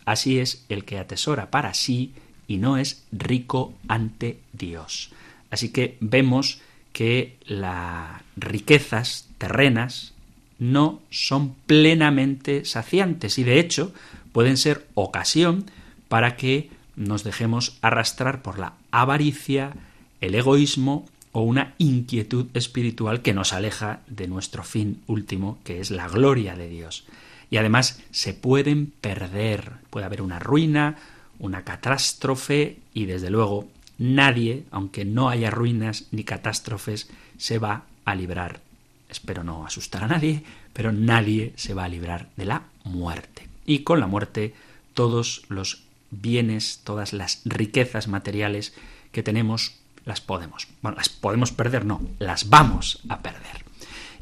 [0.10, 2.14] Así es el que atesora para sí
[2.48, 5.12] y no es rico ante Dios.
[5.52, 6.62] Así que vemos
[6.94, 10.14] que las riquezas terrenas
[10.58, 13.94] no son plenamente saciantes y de hecho
[14.32, 15.66] pueden ser ocasión
[16.08, 19.74] para que nos dejemos arrastrar por la avaricia,
[20.22, 25.92] el egoísmo o una inquietud espiritual que nos aleja de nuestro fin último, que es
[25.92, 27.06] la gloria de Dios.
[27.50, 30.98] Y además se pueden perder, puede haber una ruina,
[31.40, 38.16] una catástrofe y desde luego nadie, aunque no haya ruinas ni catástrofes, se va a
[38.16, 38.62] librar
[39.10, 43.48] espero no asustar a nadie, pero nadie se va a librar de la muerte.
[43.66, 44.54] Y con la muerte
[44.94, 48.74] todos los bienes, todas las riquezas materiales
[49.12, 49.74] que tenemos
[50.06, 53.66] las podemos, bueno, las podemos perder, no, las vamos a perder.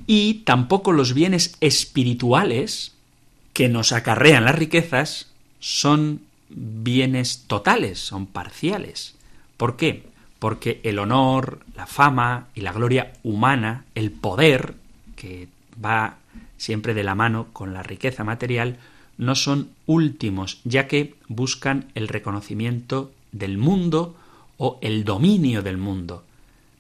[0.06, 2.94] Y tampoco los bienes espirituales
[3.58, 9.16] que nos acarrean las riquezas son bienes totales, son parciales.
[9.58, 10.04] ¿Por qué?
[10.40, 14.76] porque el honor, la fama y la gloria humana, el poder,
[15.16, 15.48] que
[15.84, 16.18] va
[16.58, 18.78] siempre de la mano con la riqueza material,
[19.18, 24.16] no son últimos, ya que buscan el reconocimiento del mundo
[24.58, 26.24] o el dominio del mundo,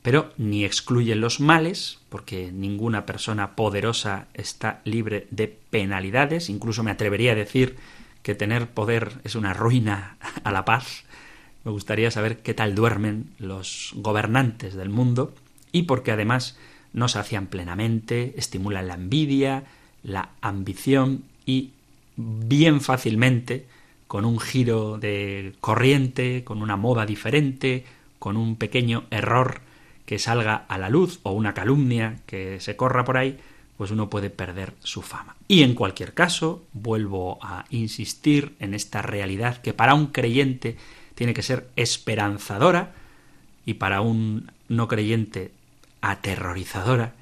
[0.08, 6.92] pero ni excluyen los males, porque ninguna persona poderosa está libre de penalidades, incluso me
[6.92, 7.76] atrevería a decir
[8.24, 11.04] que tener poder es una ruina a la paz,
[11.66, 15.34] me gustaría saber qué tal duermen los gobernantes del mundo
[15.74, 16.58] y porque además
[16.94, 19.66] no se hacían plenamente, estimulan la envidia,
[20.04, 21.72] la ambición y
[22.16, 23.66] bien fácilmente,
[24.08, 27.84] con un giro de corriente, con una moda diferente,
[28.20, 29.67] con un pequeño error
[30.08, 33.38] que salga a la luz o una calumnia que se corra por ahí,
[33.76, 35.36] pues uno puede perder su fama.
[35.50, 40.78] Y en cualquier caso, vuelvo a insistir en esta realidad que para un creyente
[41.14, 42.94] tiene que ser esperanzadora
[43.66, 45.52] y para un no creyente
[46.00, 47.14] aterrorizadora,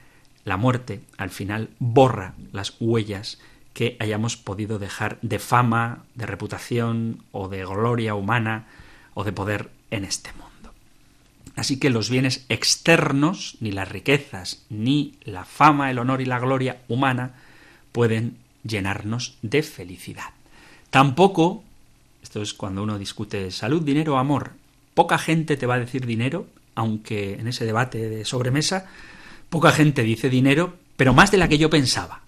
[0.43, 3.39] la muerte al final borra las huellas
[3.73, 8.67] que hayamos podido dejar de fama, de reputación o de gloria humana
[9.15, 10.54] o de poder en este mundo.
[11.55, 16.39] Así que los bienes externos, ni las riquezas, ni la fama, el honor y la
[16.39, 17.33] gloria humana
[17.91, 20.31] pueden llenarnos de felicidad.
[20.89, 21.63] Tampoco
[22.25, 24.53] esto es cuando uno discute salud, dinero, amor.
[24.95, 28.87] Poca gente te va a decir dinero, aunque en ese debate de sobremesa,
[29.51, 32.23] poca gente dice dinero, pero más de la que yo pensaba.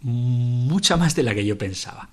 [0.00, 2.08] Mucha más de la que yo pensaba.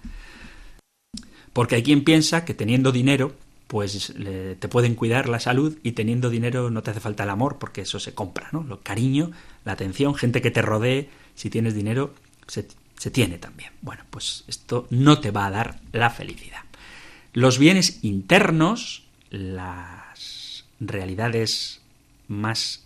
[1.52, 3.34] Porque hay quien piensa que teniendo dinero,
[3.76, 7.58] pues te pueden cuidar la salud y teniendo dinero no te hace falta el amor,
[7.60, 8.64] porque eso se compra, ¿no?
[8.64, 9.32] Lo cariño,
[9.66, 12.16] la atención, gente que te rodee, si tienes dinero,
[12.48, 13.74] se, se tiene también.
[13.82, 16.62] Bueno, pues esto no te va a dar la felicidad.
[17.34, 21.82] Los bienes internos, las realidades
[22.30, 22.86] más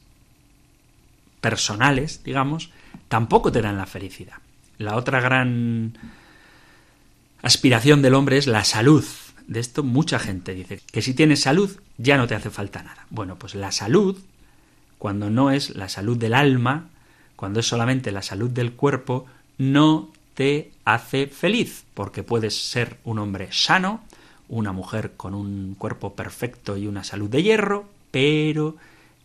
[1.39, 2.71] personales, digamos,
[3.09, 4.37] tampoco te dan la felicidad.
[4.79, 5.95] La otra gran
[7.43, 9.05] aspiración del hombre es la salud.
[9.49, 13.07] De esto mucha gente dice que si tienes salud ya no te hace falta nada.
[13.09, 14.15] Bueno, pues la salud,
[14.99, 16.89] cuando no es la salud del alma,
[17.35, 19.25] cuando es solamente la salud del cuerpo,
[19.57, 24.03] no te hace feliz, porque puedes ser un hombre sano,
[24.49, 28.75] una mujer con un cuerpo perfecto y una salud de hierro, pero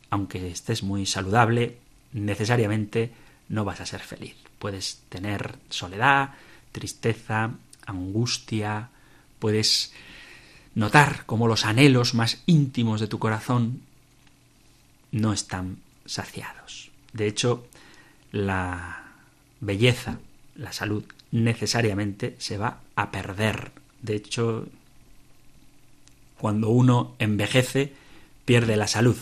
[0.09, 1.77] aunque estés muy saludable,
[2.15, 3.13] necesariamente
[3.51, 4.37] no vas a ser feliz.
[4.59, 6.31] Puedes tener soledad,
[6.73, 7.51] tristeza,
[7.85, 8.89] angustia,
[9.39, 9.93] puedes
[10.75, 13.83] notar cómo los anhelos más íntimos de tu corazón
[15.13, 16.91] no están saciados.
[17.13, 17.67] De hecho,
[18.33, 19.05] la
[19.61, 20.19] belleza,
[20.57, 23.73] la salud, necesariamente se va a perder.
[24.03, 24.67] De hecho,
[26.39, 27.93] cuando uno envejece,
[28.45, 29.17] pierde la salud.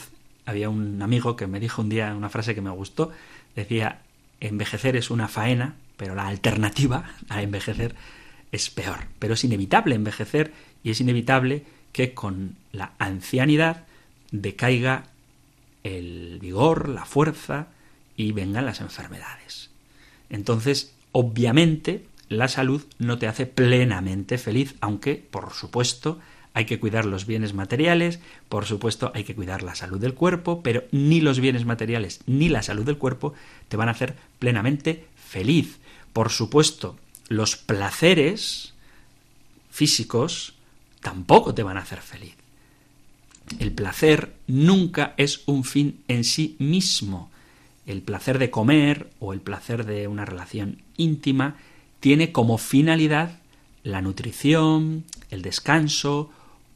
[0.46, 3.12] Había un amigo que me dijo un día una frase que me gustó,
[3.54, 4.00] decía,
[4.40, 7.94] envejecer es una faena, pero la alternativa a envejecer
[8.50, 9.06] es peor.
[9.18, 13.84] Pero es inevitable envejecer y es inevitable que con la ancianidad
[14.30, 15.04] decaiga
[15.84, 17.68] el vigor, la fuerza
[18.16, 19.70] y vengan las enfermedades.
[20.30, 26.18] Entonces, obviamente, la salud no te hace plenamente feliz, aunque, por supuesto,
[26.54, 30.62] hay que cuidar los bienes materiales, por supuesto hay que cuidar la salud del cuerpo,
[30.62, 33.34] pero ni los bienes materiales ni la salud del cuerpo
[33.68, 35.78] te van a hacer plenamente feliz.
[36.12, 38.74] Por supuesto, los placeres
[39.70, 40.54] físicos
[41.02, 42.34] tampoco te van a hacer feliz.
[43.58, 47.30] El placer nunca es un fin en sí mismo.
[47.86, 51.56] El placer de comer o el placer de una relación íntima
[52.00, 53.38] tiene como finalidad
[53.82, 56.30] la nutrición, el descanso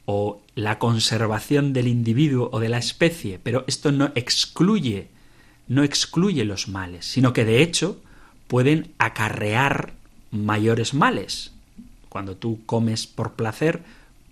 [0.05, 5.07] o la conservación del individuo o de la especie, pero esto no excluye,
[5.67, 8.01] no excluye los males, sino que de hecho
[8.47, 9.93] pueden acarrear
[10.31, 11.51] mayores males.
[12.09, 13.83] Cuando tú comes por placer,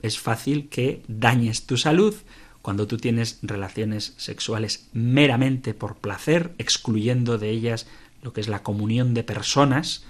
[0.06, 2.16] es fácil que dañes tu salud.
[2.62, 7.88] Cuando tú tienes relaciones sexuales meramente por placer, excluyendo de ellas
[8.22, 10.04] lo que es la comunión de personas,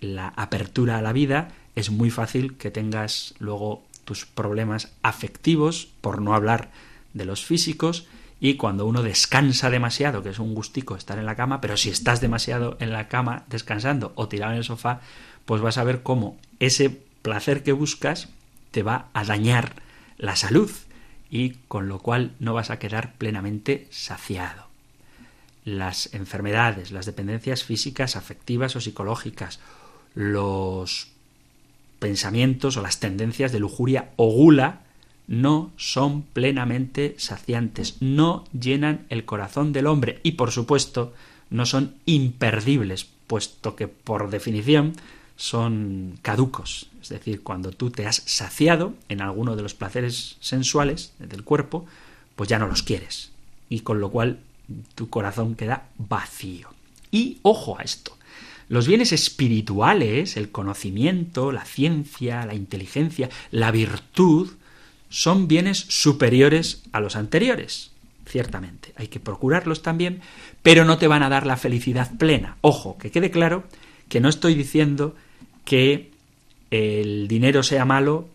[0.00, 6.22] la apertura a la vida, es muy fácil que tengas luego tus problemas afectivos, por
[6.22, 6.70] no hablar
[7.12, 8.06] de los físicos,
[8.40, 11.90] y cuando uno descansa demasiado, que es un gustico estar en la cama, pero si
[11.90, 15.00] estás demasiado en la cama descansando o tirado en el sofá,
[15.44, 18.28] pues vas a ver cómo ese placer que buscas
[18.76, 19.72] te va a dañar
[20.18, 20.70] la salud
[21.30, 24.66] y con lo cual no vas a quedar plenamente saciado.
[25.64, 29.60] Las enfermedades, las dependencias físicas, afectivas o psicológicas,
[30.14, 31.08] los
[32.00, 34.80] pensamientos o las tendencias de lujuria o gula
[35.26, 41.14] no son plenamente saciantes, no llenan el corazón del hombre y por supuesto
[41.48, 44.92] no son imperdibles, puesto que por definición
[45.36, 46.88] son caducos.
[47.00, 51.86] Es decir, cuando tú te has saciado en alguno de los placeres sensuales del cuerpo,
[52.34, 53.30] pues ya no los quieres.
[53.68, 54.40] Y con lo cual
[54.94, 56.68] tu corazón queda vacío.
[57.10, 58.16] Y ojo a esto.
[58.68, 64.50] Los bienes espirituales, el conocimiento, la ciencia, la inteligencia, la virtud,
[65.08, 67.92] son bienes superiores a los anteriores.
[68.26, 70.20] Ciertamente, hay que procurarlos también,
[70.62, 72.56] pero no te van a dar la felicidad plena.
[72.60, 73.62] Ojo, que quede claro
[74.08, 75.14] que no estoy diciendo
[75.66, 76.12] que
[76.70, 78.28] el dinero sea malo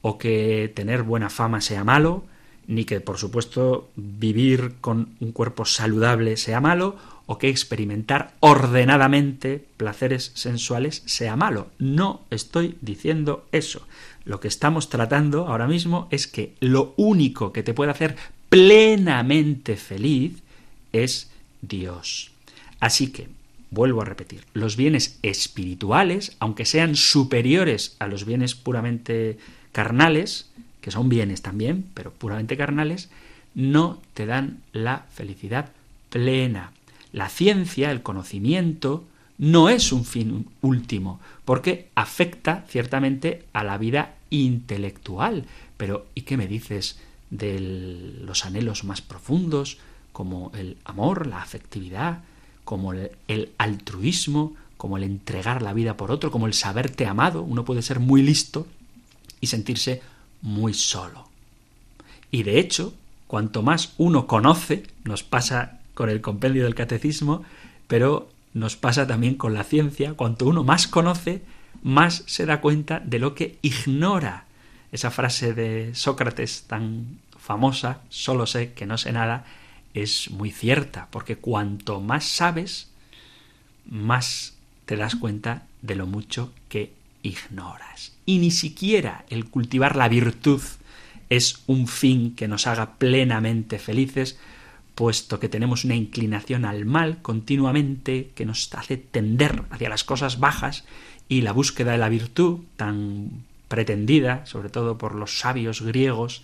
[0.00, 2.24] o que tener buena fama sea malo,
[2.66, 6.96] ni que por supuesto vivir con un cuerpo saludable sea malo,
[7.26, 11.68] o que experimentar ordenadamente placeres sensuales sea malo.
[11.78, 13.86] No estoy diciendo eso.
[14.24, 18.16] Lo que estamos tratando ahora mismo es que lo único que te puede hacer
[18.48, 20.42] plenamente feliz
[20.92, 22.32] es Dios.
[22.80, 23.28] Así que,
[23.72, 29.38] vuelvo a repetir, los bienes espirituales, aunque sean superiores a los bienes puramente
[29.72, 30.50] carnales,
[30.82, 33.08] que son bienes también, pero puramente carnales,
[33.54, 35.70] no te dan la felicidad
[36.10, 36.72] plena.
[37.12, 39.04] La ciencia, el conocimiento,
[39.38, 45.46] no es un fin último, porque afecta ciertamente a la vida intelectual.
[45.78, 46.98] Pero ¿y qué me dices
[47.30, 47.58] de
[48.20, 49.78] los anhelos más profundos,
[50.12, 52.20] como el amor, la afectividad,
[52.72, 57.42] como el, altruismo, como el entregar la vida por otro, como el saberte amado?
[57.42, 58.66] Uno puede ser muy listo
[59.42, 60.00] y sentirse
[60.40, 61.28] muy solo.
[62.30, 62.94] Y de hecho,
[63.26, 67.42] cuanto más uno conoce, nos pasa con el compendio del catecismo,
[67.88, 70.14] pero nos pasa también con la ciencia.
[70.14, 71.42] Cuanto uno más conoce,
[71.82, 74.46] más se da cuenta de lo que ignora.
[74.92, 79.44] Esa frase de Sócrates tan famosa, solo sé que no sé nada,
[79.94, 82.90] es muy cierta, porque cuanto más sabes,
[83.86, 84.54] más
[84.86, 88.12] te das cuenta de lo mucho que ignoras.
[88.26, 90.62] Y ni siquiera el cultivar la virtud
[91.28, 94.38] es un fin que nos haga plenamente felices,
[94.94, 100.38] puesto que tenemos una inclinación al mal continuamente que nos hace tender hacia las cosas
[100.38, 100.84] bajas
[101.28, 106.42] y la búsqueda de la virtud, tan pretendida, sobre todo por los sabios griegos,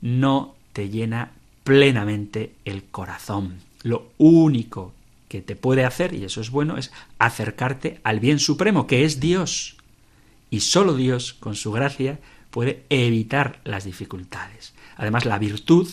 [0.00, 1.32] no te llena
[1.64, 3.60] plenamente el corazón.
[3.82, 4.92] Lo único
[5.28, 9.20] que te puede hacer, y eso es bueno, es acercarte al bien supremo, que es
[9.20, 9.76] Dios.
[10.50, 12.18] Y sólo Dios, con su gracia,
[12.50, 14.74] puede evitar las dificultades.
[14.96, 15.88] Además, la virtud,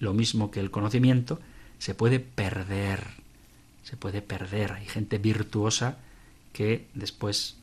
[0.00, 1.40] lo mismo que el conocimiento,
[1.78, 3.04] se puede perder.
[3.84, 4.72] Se puede perder.
[4.72, 5.98] Hay gente virtuosa
[6.52, 7.56] que después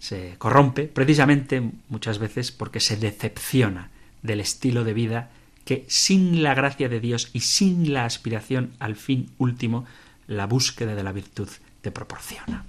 [0.00, 3.90] se corrompe, precisamente muchas veces porque se decepciona
[4.22, 5.30] del estilo de vida
[5.64, 9.84] que sin la gracia de Dios y sin la aspiración al fin último,
[10.26, 11.48] la búsqueda de la virtud
[11.80, 12.64] te proporciona.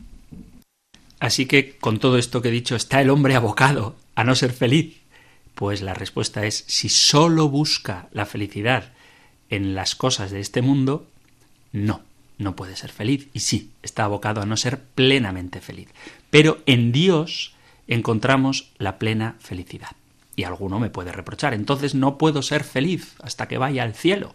[1.19, 4.51] Así que con todo esto que he dicho, ¿está el hombre abocado a no ser
[4.51, 4.97] feliz?
[5.53, 8.91] Pues la respuesta es si sólo busca la felicidad
[9.49, 11.07] en las cosas de este mundo,
[11.71, 12.01] no,
[12.39, 13.27] no puede ser feliz.
[13.33, 15.89] Y sí, está abocado a no ser plenamente feliz.
[16.31, 17.53] Pero en Dios
[17.87, 19.91] encontramos la plena felicidad.
[20.36, 24.34] Y alguno me puede reprochar, entonces no puedo ser feliz hasta que vaya al cielo.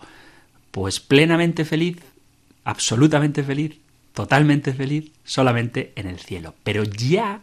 [0.70, 1.98] Pues plenamente feliz,
[2.64, 3.78] absolutamente feliz,
[4.12, 6.54] totalmente feliz, solamente en el cielo.
[6.64, 7.40] Pero ya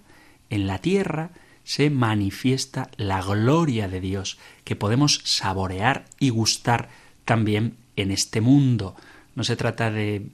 [0.49, 1.31] en la tierra
[1.63, 6.89] se manifiesta la gloria de Dios, que podemos saborear y gustar
[7.25, 8.95] también en este mundo.
[9.35, 10.27] No se trata de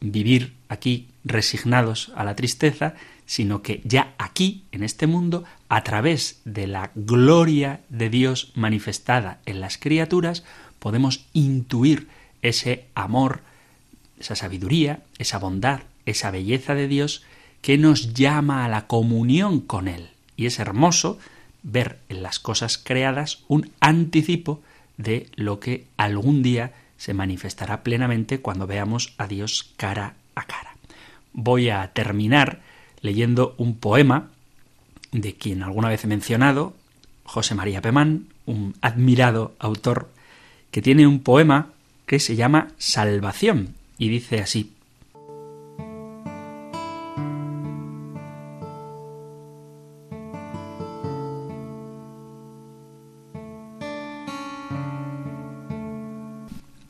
[0.00, 2.94] vivir aquí resignados a la tristeza,
[3.32, 9.38] sino que ya aquí, en este mundo, a través de la gloria de Dios manifestada
[9.46, 10.44] en las criaturas,
[10.78, 12.08] podemos intuir
[12.42, 13.40] ese amor,
[14.20, 17.24] esa sabiduría, esa bondad, esa belleza de Dios
[17.62, 20.10] que nos llama a la comunión con Él.
[20.36, 21.18] Y es hermoso
[21.62, 24.60] ver en las cosas creadas un anticipo
[24.98, 30.76] de lo que algún día se manifestará plenamente cuando veamos a Dios cara a cara.
[31.32, 32.60] Voy a terminar
[33.02, 34.30] leyendo un poema
[35.10, 36.74] de quien alguna vez he mencionado,
[37.24, 40.08] José María Pemán, un admirado autor,
[40.70, 41.72] que tiene un poema
[42.06, 44.72] que se llama Salvación y dice así.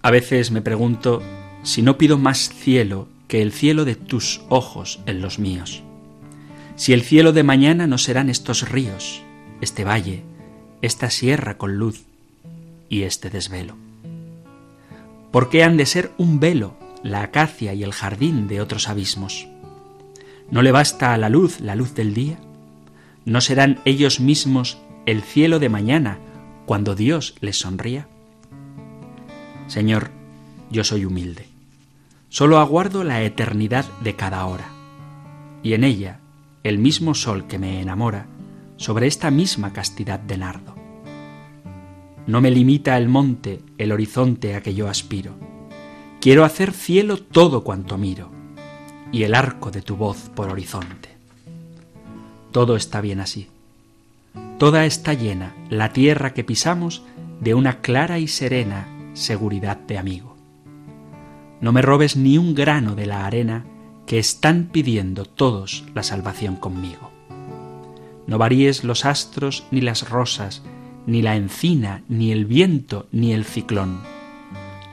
[0.04, 1.22] A veces me pregunto
[1.62, 5.84] si no pido más cielo que el cielo de tus ojos en los míos.
[6.74, 9.22] Si el cielo de mañana no serán estos ríos,
[9.60, 10.22] este valle,
[10.80, 12.04] esta sierra con luz
[12.88, 13.76] y este desvelo.
[15.30, 19.48] ¿Por qué han de ser un velo la acacia y el jardín de otros abismos?
[20.50, 22.38] ¿No le basta a la luz la luz del día?
[23.24, 26.18] ¿No serán ellos mismos el cielo de mañana
[26.66, 28.08] cuando Dios les sonría?
[29.68, 30.10] Señor,
[30.70, 31.48] yo soy humilde.
[32.28, 34.66] Solo aguardo la eternidad de cada hora.
[35.62, 36.18] Y en ella,
[36.62, 38.26] el mismo sol que me enamora,
[38.76, 40.74] sobre esta misma castidad de nardo.
[42.26, 45.34] No me limita el monte, el horizonte a que yo aspiro.
[46.20, 48.30] Quiero hacer cielo todo cuanto miro,
[49.10, 51.10] y el arco de tu voz por horizonte.
[52.52, 53.48] Todo está bien así.
[54.58, 57.02] Toda está llena, la tierra que pisamos,
[57.40, 60.36] de una clara y serena seguridad de amigo.
[61.60, 63.64] No me robes ni un grano de la arena
[64.06, 67.10] que están pidiendo todos la salvación conmigo.
[68.26, 70.62] No varíes los astros ni las rosas,
[71.06, 74.00] ni la encina, ni el viento, ni el ciclón.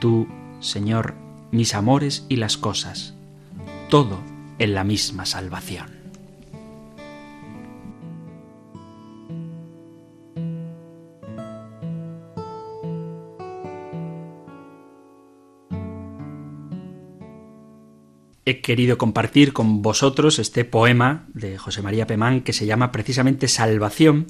[0.00, 0.26] Tú,
[0.60, 1.14] Señor,
[1.50, 3.14] mis amores y las cosas,
[3.88, 4.18] todo
[4.58, 5.99] en la misma salvación.
[18.50, 23.48] He querido compartir con vosotros este poema de José María Pemán que se llama precisamente
[23.48, 24.26] Salvación,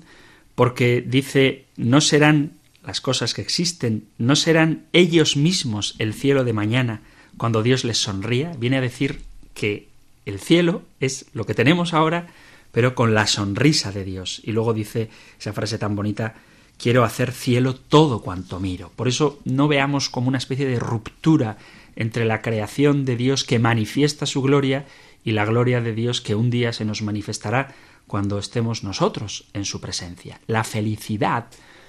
[0.55, 2.53] porque dice, no serán
[2.85, 7.03] las cosas que existen, no serán ellos mismos el cielo de mañana
[7.37, 8.53] cuando Dios les sonría.
[8.59, 9.21] Viene a decir
[9.55, 9.89] que
[10.27, 12.29] el cielo es lo que tenemos ahora,
[12.73, 14.41] pero con la sonrisa de Dios.
[14.45, 15.09] Y luego dice
[15.39, 16.35] esa frase tan bonita,
[16.79, 18.91] quiero hacer cielo todo cuanto miro.
[18.97, 21.59] Por eso no veamos como una especie de ruptura
[21.97, 24.87] entre la creación de Dios que manifiesta su gloria
[25.25, 27.75] y la gloria de Dios que un día se nos manifestará
[28.07, 30.41] cuando estemos nosotros en su presencia.
[30.47, 31.47] La felicidad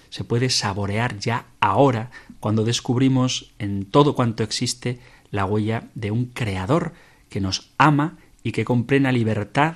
[0.10, 5.00] se puede saborear ya ahora cuando descubrimos en todo cuanto existe
[5.32, 6.94] la huella de un creador
[7.30, 9.76] que nos ama y que con plena libertad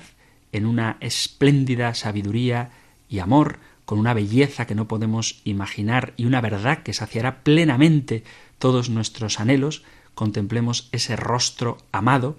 [0.52, 2.72] en una espléndida sabiduría
[3.10, 8.24] y amor, con una belleza que no podemos imaginar y una verdad que saciará plenamente
[8.60, 9.84] todos nuestros anhelos,
[10.16, 12.38] contemplemos ese rostro amado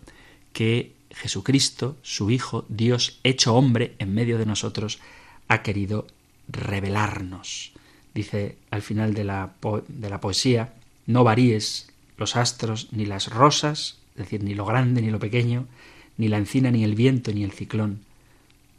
[0.53, 4.99] que Jesucristo, su Hijo, Dios hecho hombre en medio de nosotros,
[5.49, 6.07] ha querido
[6.49, 7.73] revelarnos.
[8.15, 9.53] Dice al final de la,
[9.89, 10.75] de la poesía,
[11.07, 15.67] no varíes los astros ni las rosas, es decir, ni lo grande ni lo pequeño,
[16.17, 18.01] ni la encina ni el viento ni el ciclón.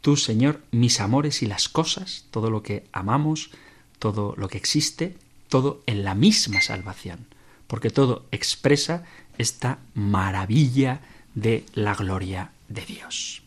[0.00, 3.50] Tú, Señor, mis amores y las cosas, todo lo que amamos,
[3.98, 5.16] todo lo que existe,
[5.48, 7.26] todo en la misma salvación,
[7.68, 9.04] porque todo expresa
[9.38, 11.00] esta maravilla
[11.34, 13.42] de la gloria de Dios.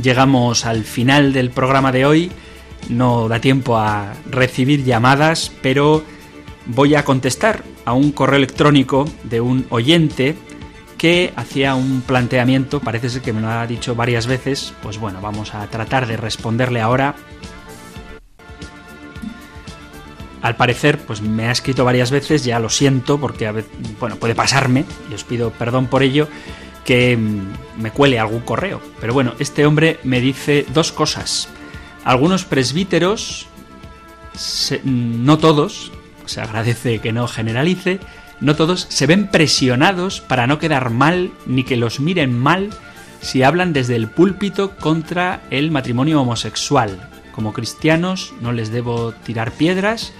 [0.00, 2.30] Llegamos al final del programa de hoy.
[2.88, 6.04] No da tiempo a recibir llamadas, pero
[6.66, 10.36] voy a contestar a un correo electrónico de un oyente
[10.98, 15.20] que hacía un planteamiento, parece ser que me lo ha dicho varias veces, pues bueno,
[15.20, 17.14] vamos a tratar de responderle ahora.
[20.42, 24.16] Al parecer, pues me ha escrito varias veces, ya lo siento, porque a veces, bueno,
[24.16, 26.28] puede pasarme, y os pido perdón por ello,
[26.84, 28.80] que mm, me cuele algún correo.
[29.00, 31.48] Pero bueno, este hombre me dice dos cosas.
[32.04, 33.46] Algunos presbíteros,
[34.84, 35.92] no todos,
[36.26, 38.00] se agradece que no generalice,
[38.40, 42.70] no todos se ven presionados para no quedar mal ni que los miren mal
[43.20, 47.10] si hablan desde el púlpito contra el matrimonio homosexual.
[47.32, 50.12] Como cristianos no les debo tirar piedras,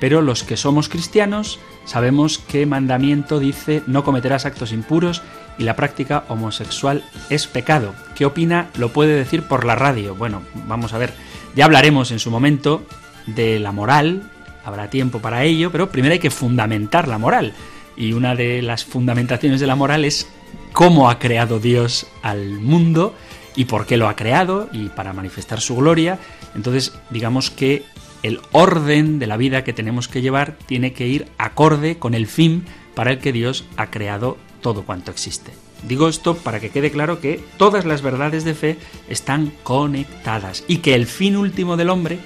[0.00, 5.22] pero los que somos cristianos sabemos que mandamiento dice no cometerás actos impuros
[5.58, 7.94] y la práctica homosexual es pecado.
[8.14, 8.68] ¿Qué opina?
[8.76, 10.14] Lo puede decir por la radio.
[10.14, 11.14] Bueno, vamos a ver,
[11.54, 12.84] ya hablaremos en su momento
[13.26, 14.31] de la moral,
[14.64, 17.54] habrá tiempo para ello, pero primero hay que fundamentar la moral.
[17.96, 20.28] Y una de las fundamentaciones de la moral es
[20.72, 23.14] cómo ha creado Dios al mundo
[23.54, 26.18] y por qué lo ha creado y para manifestar su gloria.
[26.54, 27.84] Entonces, digamos que
[28.22, 32.26] el orden de la vida que tenemos que llevar tiene que ir acorde con el
[32.26, 35.52] fin para el que Dios ha creado todo cuanto existe.
[35.86, 40.78] Digo esto para que quede claro que todas las verdades de fe están conectadas y
[40.78, 42.20] que el fin último del hombre,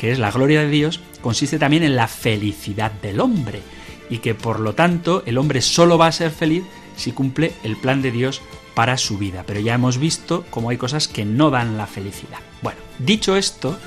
[0.00, 3.60] que es la gloria de Dios, consiste también en la felicidad del hombre
[4.08, 6.64] y que por lo tanto el hombre solo va a ser feliz
[6.96, 8.40] si cumple el plan de Dios
[8.74, 9.44] para su vida.
[9.46, 12.38] Pero ya hemos visto cómo hay cosas que no dan la felicidad.
[12.62, 13.78] Bueno, dicho esto,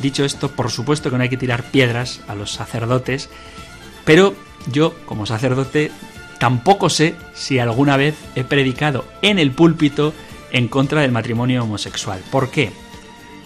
[0.00, 3.28] dicho esto, por supuesto que no hay que tirar piedras a los sacerdotes,
[4.04, 4.34] pero
[4.72, 5.92] yo como sacerdote
[6.40, 10.14] Tampoco sé si alguna vez he predicado en el púlpito
[10.52, 12.22] en contra del matrimonio homosexual.
[12.30, 12.72] ¿Por qué?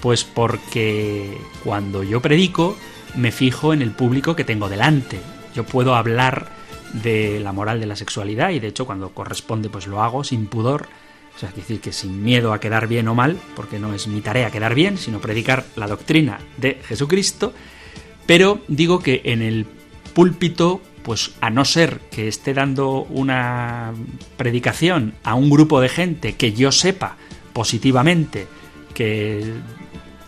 [0.04, 2.76] Pues porque cuando yo predico
[3.14, 5.18] me fijo en el público que tengo delante.
[5.54, 6.50] Yo puedo hablar
[6.92, 10.46] de la moral de la sexualidad y de hecho cuando corresponde pues lo hago sin
[10.46, 10.88] pudor.
[11.34, 14.20] O sea, decir, que sin miedo a quedar bien o mal, porque no es mi
[14.20, 17.54] tarea quedar bien, sino predicar la doctrina de Jesucristo.
[18.26, 19.64] Pero digo que en el
[20.12, 23.94] púlpito pues a no ser que esté dando una
[24.36, 27.16] predicación a un grupo de gente que yo sepa
[27.54, 28.48] positivamente
[28.92, 29.54] que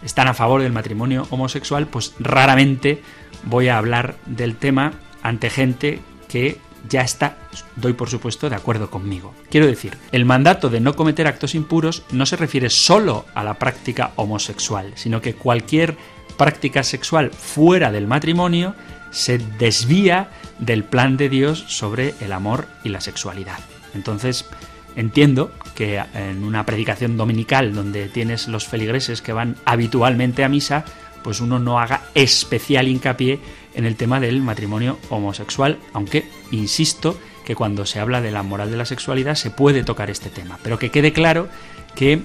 [0.03, 3.03] están a favor del matrimonio homosexual, pues raramente
[3.45, 4.93] voy a hablar del tema
[5.23, 7.37] ante gente que ya está,
[7.75, 9.35] doy por supuesto, de acuerdo conmigo.
[9.51, 13.55] Quiero decir, el mandato de no cometer actos impuros no se refiere solo a la
[13.55, 15.97] práctica homosexual, sino que cualquier
[16.37, 18.75] práctica sexual fuera del matrimonio
[19.11, 23.59] se desvía del plan de Dios sobre el amor y la sexualidad.
[23.95, 24.47] Entonces,
[24.95, 30.85] entiendo que en una predicación dominical donde tienes los feligreses que van habitualmente a misa,
[31.23, 33.39] pues uno no haga especial hincapié
[33.75, 38.71] en el tema del matrimonio homosexual, aunque insisto que cuando se habla de la moral
[38.71, 41.49] de la sexualidad se puede tocar este tema, pero que quede claro
[41.95, 42.23] que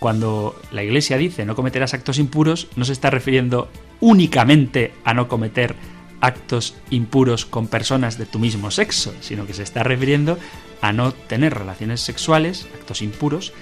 [0.00, 5.28] cuando la Iglesia dice no cometerás actos impuros, no se está refiriendo únicamente a no
[5.28, 5.76] cometer
[6.24, 10.38] actos impuros con personas de tu mismo sexo, sino que se está refiriendo
[10.80, 13.52] a no tener relaciones sexuales, actos impuros,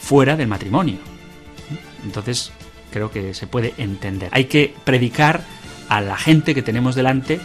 [0.00, 0.98] fuera del matrimonio.
[2.04, 2.52] Entonces,
[2.92, 4.30] creo que se puede entender.
[4.32, 5.42] Hay que predicar
[5.88, 7.40] a la gente que tenemos delante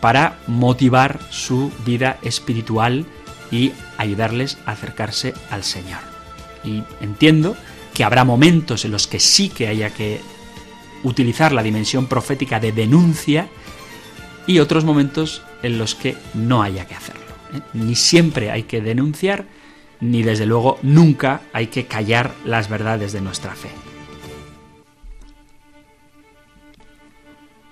[0.00, 3.06] para motivar su vida espiritual
[3.50, 6.00] y ayudarles a acercarse al Señor.
[6.64, 7.56] Y entiendo
[7.94, 10.20] que habrá momentos en los que sí que haya que
[11.06, 13.48] utilizar la dimensión profética de denuncia
[14.46, 17.24] y otros momentos en los que no haya que hacerlo.
[17.54, 17.60] ¿eh?
[17.72, 19.46] Ni siempre hay que denunciar,
[20.00, 23.70] ni desde luego nunca hay que callar las verdades de nuestra fe.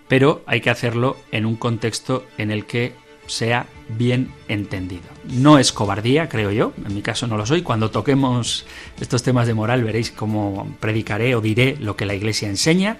[0.08, 2.94] pero hay que hacerlo en un contexto en el que
[3.26, 5.02] sea bien entendido.
[5.24, 7.62] No es cobardía, creo yo, en mi caso no lo soy.
[7.62, 8.66] Cuando toquemos
[9.00, 12.98] estos temas de moral veréis cómo predicaré o diré lo que la Iglesia enseña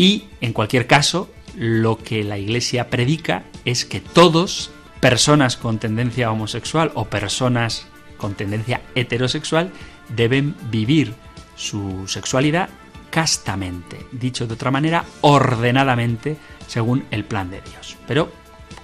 [0.00, 6.30] y, en cualquier caso, lo que la Iglesia predica es que todos, personas con tendencia
[6.30, 7.86] homosexual o personas
[8.16, 9.70] con tendencia heterosexual,
[10.16, 11.12] deben vivir
[11.54, 12.70] su sexualidad
[13.10, 17.98] castamente, dicho de otra manera, ordenadamente, según el plan de Dios.
[18.08, 18.32] Pero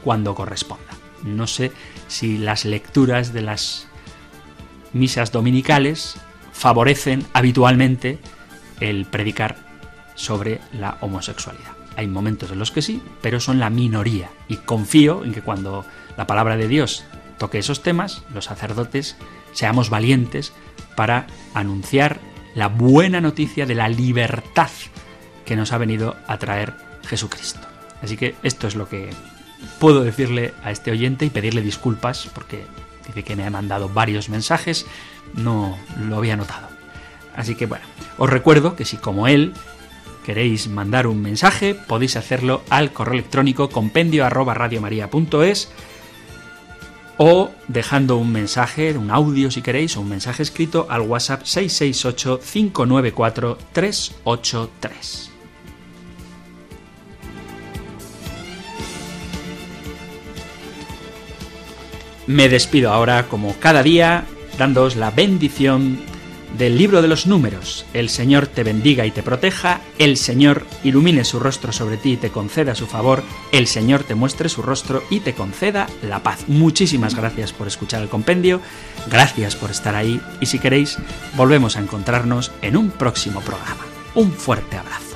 [0.04, 0.84] cuando corresponda.
[1.24, 1.72] No sé
[2.08, 3.88] si las lecturas de las
[4.92, 6.18] misas dominicales
[6.52, 8.18] favorecen habitualmente
[8.80, 9.64] el predicar
[10.16, 11.72] sobre la homosexualidad.
[11.96, 14.30] Hay momentos en los que sí, pero son la minoría.
[14.48, 15.84] Y confío en que cuando
[16.16, 17.04] la palabra de Dios
[17.38, 19.16] toque esos temas, los sacerdotes
[19.52, 20.52] seamos valientes
[20.94, 22.20] para anunciar
[22.54, 24.70] la buena noticia de la libertad
[25.44, 26.74] que nos ha venido a traer
[27.06, 27.60] Jesucristo.
[28.02, 29.10] Así que esto es lo que
[29.78, 32.66] puedo decirle a este oyente y pedirle disculpas porque
[33.06, 34.86] dice que me ha mandado varios mensajes,
[35.34, 36.68] no lo había notado.
[37.34, 37.84] Así que bueno,
[38.18, 39.52] os recuerdo que si como él
[40.26, 44.56] queréis mandar un mensaje, podéis hacerlo al correo electrónico compendio arroba
[47.16, 52.40] o dejando un mensaje, un audio si queréis, o un mensaje escrito al WhatsApp 668
[52.40, 55.30] 594 383.
[62.26, 64.24] Me despido ahora, como cada día,
[64.58, 66.00] dándoos la bendición
[66.56, 67.86] del libro de los números.
[67.92, 72.16] El Señor te bendiga y te proteja, el Señor ilumine su rostro sobre ti y
[72.16, 76.44] te conceda su favor, el Señor te muestre su rostro y te conceda la paz.
[76.48, 78.60] Muchísimas gracias por escuchar el compendio,
[79.10, 80.98] gracias por estar ahí y si queréis,
[81.36, 83.84] volvemos a encontrarnos en un próximo programa.
[84.14, 85.15] Un fuerte abrazo.